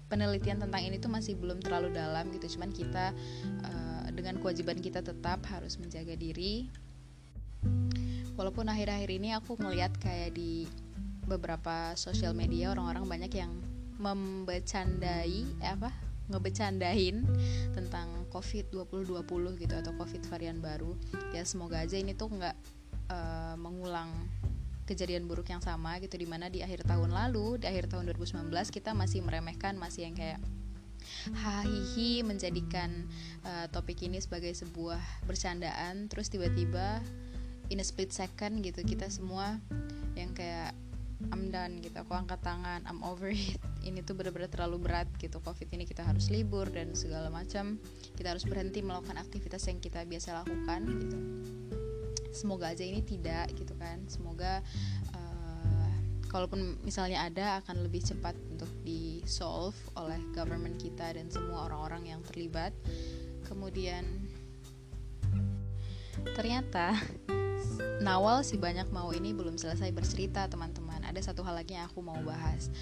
penelitian 0.08 0.64
tentang 0.64 0.80
ini 0.80 0.96
tuh 0.96 1.12
masih 1.12 1.36
belum 1.36 1.60
terlalu 1.60 1.92
dalam 1.92 2.32
gitu. 2.32 2.56
Cuman 2.56 2.72
kita 2.72 3.12
uh, 3.68 4.08
dengan 4.16 4.40
kewajiban 4.40 4.80
kita 4.80 5.04
tetap 5.04 5.44
harus 5.52 5.76
menjaga 5.76 6.16
diri. 6.16 6.72
Walaupun 8.40 8.72
akhir-akhir 8.72 9.10
ini 9.12 9.36
aku 9.36 9.60
ngeliat 9.60 9.92
kayak 10.00 10.40
di 10.40 10.72
beberapa 11.26 11.96
sosial 11.96 12.36
media 12.36 12.72
orang-orang 12.72 13.06
banyak 13.08 13.34
yang 13.40 13.52
membecandai 14.00 15.48
eh, 15.62 15.72
apa 15.72 15.92
ngebecandain 16.32 17.24
tentang 17.76 18.08
covid 18.32 18.72
2020 18.72 19.24
gitu 19.60 19.74
atau 19.76 19.92
covid 20.00 20.24
varian 20.32 20.64
baru. 20.64 20.96
Ya 21.36 21.44
semoga 21.44 21.84
aja 21.84 22.00
ini 22.00 22.16
tuh 22.16 22.32
nggak 22.32 22.56
uh, 23.12 23.56
mengulang 23.60 24.10
kejadian 24.84 25.28
buruk 25.28 25.48
yang 25.48 25.64
sama 25.64 26.00
gitu 26.04 26.20
di 26.20 26.28
mana 26.28 26.52
di 26.52 26.60
akhir 26.60 26.84
tahun 26.84 27.16
lalu 27.16 27.64
di 27.64 27.72
akhir 27.72 27.88
tahun 27.88 28.12
2019 28.12 28.52
kita 28.52 28.92
masih 28.92 29.24
meremehkan 29.24 29.80
masih 29.80 30.12
yang 30.12 30.16
kayak 30.16 30.40
hahihi 31.32 32.24
menjadikan 32.24 33.08
uh, 33.48 33.68
topik 33.72 34.04
ini 34.04 34.20
sebagai 34.20 34.52
sebuah 34.52 35.00
bercandaan 35.24 36.12
terus 36.12 36.28
tiba-tiba 36.28 37.00
in 37.72 37.80
a 37.80 37.86
split 37.86 38.12
second 38.12 38.60
gitu 38.60 38.84
kita 38.84 39.08
semua 39.08 39.56
yang 40.20 40.36
kayak 40.36 40.76
I'm 41.32 41.54
done 41.54 41.80
gitu 41.80 41.96
aku 42.02 42.18
angkat 42.18 42.44
tangan 42.44 42.84
I'm 42.90 43.00
over 43.06 43.32
it. 43.32 43.60
Ini 43.84 44.04
tuh 44.04 44.16
benar-benar 44.16 44.52
terlalu 44.52 44.90
berat 44.90 45.08
gitu 45.20 45.40
covid 45.44 45.68
ini 45.72 45.88
kita 45.88 46.04
harus 46.04 46.28
libur 46.34 46.68
dan 46.68 46.92
segala 46.98 47.32
macam. 47.32 47.80
Kita 48.18 48.36
harus 48.36 48.44
berhenti 48.44 48.84
melakukan 48.84 49.20
aktivitas 49.20 49.64
yang 49.72 49.80
kita 49.80 50.04
biasa 50.04 50.44
lakukan 50.44 50.82
gitu. 50.88 51.18
Semoga 52.34 52.74
aja 52.74 52.84
ini 52.84 53.06
tidak 53.06 53.54
gitu 53.54 53.78
kan. 53.78 54.04
Semoga 54.10 54.60
uh, 55.14 55.92
kalaupun 56.28 56.82
misalnya 56.82 57.24
ada 57.24 57.62
akan 57.62 57.86
lebih 57.86 58.02
cepat 58.02 58.34
untuk 58.50 58.72
di 58.82 59.22
solve 59.24 59.78
oleh 59.96 60.20
government 60.34 60.82
kita 60.82 61.14
dan 61.14 61.30
semua 61.30 61.70
orang-orang 61.70 62.16
yang 62.18 62.22
terlibat. 62.26 62.74
Kemudian 63.46 64.04
ternyata 66.34 66.96
Nawal 68.04 68.44
si 68.44 68.60
banyak 68.60 68.92
mau 68.92 69.16
ini 69.16 69.32
belum 69.32 69.56
selesai 69.56 69.96
bercerita 69.96 70.44
teman-teman 70.52 70.83
ada 71.14 71.22
satu 71.22 71.46
hal 71.46 71.54
lagi 71.54 71.78
yang 71.78 71.86
aku 71.86 72.02
mau 72.02 72.18
bahas. 72.26 72.74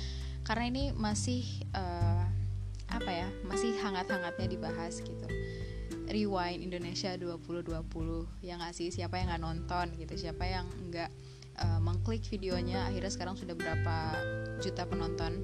Karena 0.47 0.71
ini 0.71 0.95
masih 0.95 1.43
uh, 1.75 2.23
apa 2.91 3.11
ya 3.11 3.27
masih 3.43 3.75
hangat-hangatnya 3.83 4.47
dibahas 4.47 5.03
gitu. 5.03 5.27
Rewind 6.11 6.63
Indonesia 6.63 7.15
2020 7.15 7.87
yang 8.43 8.59
ngasih 8.63 8.91
siapa 8.91 9.19
yang 9.19 9.31
nggak 9.31 9.43
nonton 9.43 9.85
gitu? 9.99 10.15
Siapa 10.15 10.43
yang 10.47 10.67
nggak 10.91 11.11
uh, 11.59 11.79
mengklik 11.83 12.23
videonya? 12.27 12.87
Akhirnya 12.87 13.11
sekarang 13.11 13.35
sudah 13.35 13.55
berapa 13.55 13.97
juta 14.59 14.83
penonton? 14.87 15.43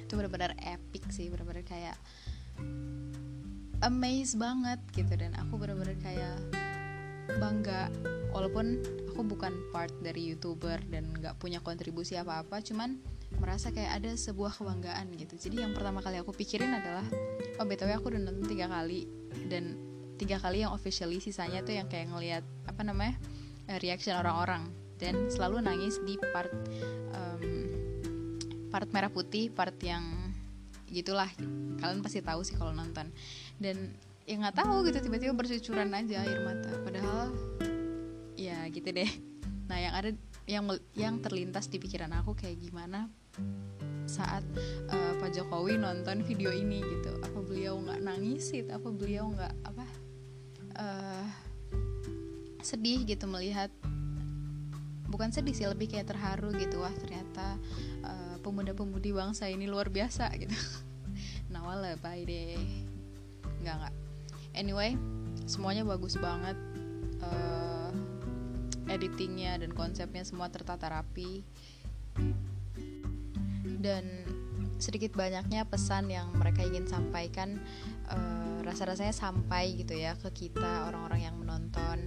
Itu 0.00 0.20
benar-benar 0.20 0.56
epic 0.60 1.08
sih 1.08 1.32
benar-benar 1.32 1.64
kayak 1.64 1.96
amaze 3.84 4.36
banget 4.36 4.80
gitu. 4.92 5.12
Dan 5.16 5.36
aku 5.36 5.56
benar-benar 5.56 5.96
kayak 6.00 6.36
bangga. 7.40 7.92
Walaupun 8.32 8.80
aku 9.14 9.22
bukan 9.22 9.54
part 9.70 9.94
dari 10.02 10.34
youtuber 10.34 10.82
dan 10.90 11.14
nggak 11.14 11.38
punya 11.38 11.62
kontribusi 11.62 12.18
apa-apa 12.18 12.58
cuman 12.66 12.98
merasa 13.38 13.70
kayak 13.70 14.02
ada 14.02 14.10
sebuah 14.18 14.58
kebanggaan 14.58 15.14
gitu. 15.14 15.38
Jadi 15.38 15.62
yang 15.62 15.70
pertama 15.70 16.02
kali 16.02 16.18
aku 16.18 16.34
pikirin 16.34 16.74
adalah 16.74 17.06
oh 17.62 17.66
btw 17.66 17.94
aku 17.94 18.10
udah 18.10 18.20
nonton 18.26 18.46
tiga 18.50 18.66
kali 18.66 19.06
dan 19.46 19.78
tiga 20.18 20.42
kali 20.42 20.66
yang 20.66 20.74
officially 20.74 21.22
sisanya 21.22 21.62
tuh 21.62 21.78
yang 21.78 21.86
kayak 21.86 22.10
ngelihat 22.10 22.42
apa 22.66 22.82
namanya 22.82 23.14
eh, 23.70 23.78
reaction 23.78 24.18
orang-orang. 24.18 24.66
Dan 24.98 25.30
selalu 25.30 25.62
nangis 25.62 25.98
di 26.06 26.14
part 26.30 26.50
um, 27.14 27.42
part 28.70 28.90
merah 28.90 29.10
putih 29.10 29.50
part 29.50 29.74
yang 29.82 30.02
gitulah. 30.90 31.30
Kalian 31.82 32.02
pasti 32.02 32.22
tahu 32.22 32.42
sih 32.46 32.54
kalau 32.54 32.74
nonton. 32.74 33.10
Dan 33.58 33.94
ya 34.26 34.34
nggak 34.38 34.58
tahu 34.58 34.86
gitu 34.90 34.98
tiba-tiba 35.06 35.34
bercucuran 35.34 35.90
aja 35.90 36.22
air 36.22 36.38
mata. 36.46 36.72
Padahal 36.86 37.34
ya 38.44 38.68
gitu 38.68 38.88
deh. 38.92 39.08
Nah 39.64 39.78
yang 39.80 39.94
ada 39.96 40.10
yang 40.44 40.64
yang 40.92 41.14
terlintas 41.24 41.72
di 41.72 41.80
pikiran 41.80 42.12
aku 42.12 42.36
kayak 42.36 42.60
gimana 42.60 43.08
saat 44.04 44.44
uh, 44.92 45.12
Pak 45.16 45.32
Jokowi 45.32 45.80
nonton 45.80 46.20
video 46.20 46.52
ini 46.52 46.84
gitu. 46.84 47.16
Apa 47.24 47.40
beliau 47.40 47.80
nggak 47.80 48.00
nangis 48.04 48.52
sih 48.52 48.60
apa 48.68 48.88
beliau 48.92 49.32
nggak 49.32 49.54
apa 49.64 49.84
uh, 50.76 51.26
sedih 52.60 53.08
gitu 53.08 53.24
melihat 53.28 53.72
bukan 55.08 55.30
sedih 55.32 55.56
sih 55.56 55.64
lebih 55.64 55.88
kayak 55.88 56.12
terharu 56.12 56.52
gitu. 56.60 56.84
Wah 56.84 56.92
ternyata 56.92 57.56
uh, 58.04 58.36
pemuda-pemudi 58.44 59.16
bangsa 59.16 59.48
ini 59.48 59.64
luar 59.64 59.88
biasa 59.88 60.28
gitu. 60.36 60.52
Nawal 61.52 61.96
bye 62.04 62.20
deh. 62.28 62.60
Nggak 63.64 63.74
nggak. 63.80 63.94
Anyway 64.52 65.00
semuanya 65.44 65.84
bagus 65.84 66.16
banget 66.16 66.56
editingnya 68.94 69.58
dan 69.58 69.74
konsepnya 69.74 70.22
semua 70.22 70.48
tertata 70.48 70.86
rapi. 70.88 71.42
Dan 73.84 74.24
sedikit 74.80 75.14
banyaknya 75.14 75.66
pesan 75.68 76.10
yang 76.10 76.32
mereka 76.34 76.64
ingin 76.64 76.88
sampaikan 76.88 77.60
uh, 78.10 78.60
rasa-rasanya 78.64 79.14
sampai 79.14 79.76
gitu 79.78 79.94
ya 79.94 80.18
ke 80.18 80.30
kita 80.32 80.88
orang-orang 80.88 81.20
yang 81.26 81.36
menonton. 81.38 81.98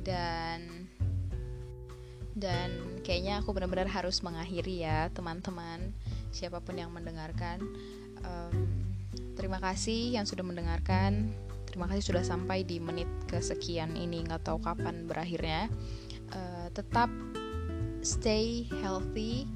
Dan 0.00 0.88
dan 2.40 2.72
kayaknya 3.04 3.42
aku 3.42 3.52
benar-benar 3.52 3.90
harus 3.90 4.22
mengakhiri 4.24 4.86
ya 4.86 5.12
teman-teman 5.12 5.92
siapa 6.30 6.62
pun 6.62 6.78
yang 6.78 6.94
mendengarkan. 6.94 7.60
Um, 8.22 8.70
terima 9.34 9.58
kasih 9.58 10.14
yang 10.14 10.24
sudah 10.24 10.46
mendengarkan 10.46 11.34
Terima 11.70 11.86
kasih 11.86 12.12
sudah 12.12 12.24
sampai 12.26 12.66
di 12.66 12.82
menit 12.82 13.06
kesekian 13.30 13.94
ini 13.94 14.26
nggak 14.26 14.42
tahu 14.42 14.58
kapan 14.58 15.06
berakhirnya. 15.06 15.70
Uh, 16.34 16.66
tetap 16.74 17.10
stay 18.02 18.66
healthy, 18.82 19.46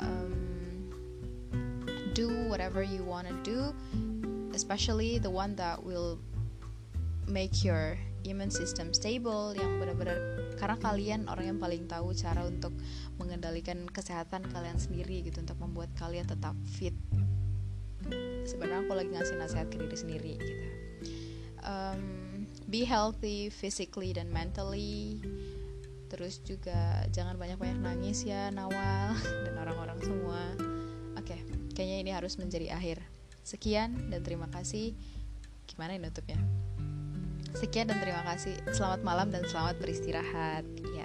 um, 0.00 0.32
do 2.16 2.32
whatever 2.48 2.80
you 2.80 3.04
wanna 3.04 3.36
do, 3.44 3.76
especially 4.56 5.20
the 5.20 5.28
one 5.28 5.52
that 5.56 5.76
will 5.80 6.16
make 7.28 7.64
your 7.64 8.00
immune 8.24 8.50
system 8.50 8.94
stable 8.94 9.54
yang 9.58 9.82
benar-benar 9.82 10.18
karena 10.58 10.76
kalian 10.78 11.20
orang 11.26 11.54
yang 11.54 11.58
paling 11.58 11.84
tahu 11.90 12.14
cara 12.14 12.46
untuk 12.46 12.70
mengendalikan 13.18 13.82
kesehatan 13.90 14.46
kalian 14.50 14.78
sendiri 14.78 15.26
gitu 15.26 15.42
untuk 15.42 15.58
membuat 15.58 15.90
kalian 15.98 16.26
tetap 16.26 16.54
fit 16.62 16.94
sebenarnya 18.46 18.86
aku 18.86 18.94
lagi 18.94 19.10
ngasih 19.10 19.36
nasihat 19.38 19.66
ke 19.70 19.76
diri 19.78 19.96
sendiri 19.98 20.32
gitu 20.38 20.81
um, 21.66 22.02
be 22.68 22.84
healthy 22.86 23.48
physically 23.50 24.14
dan 24.14 24.30
mentally. 24.30 25.18
Terus 26.12 26.44
juga 26.44 27.08
jangan 27.08 27.40
banyak-banyak 27.40 27.80
nangis 27.80 28.28
ya 28.28 28.52
Nawal 28.52 29.16
dan 29.48 29.54
orang-orang 29.56 29.98
semua. 30.04 30.42
Oke 31.16 31.34
okay, 31.34 31.40
kayaknya 31.72 31.98
ini 32.04 32.10
harus 32.12 32.36
menjadi 32.36 32.76
akhir. 32.76 33.00
Sekian 33.42 34.12
dan 34.12 34.20
terima 34.22 34.46
kasih. 34.52 34.94
Gimana 35.66 35.96
ini 35.96 36.04
nutupnya? 36.04 36.38
Sekian 37.56 37.88
dan 37.88 37.98
terima 38.00 38.22
kasih. 38.28 38.54
Selamat 38.72 39.00
malam 39.04 39.28
dan 39.32 39.44
selamat 39.48 39.80
beristirahat. 39.80 40.64
Ya 40.92 41.01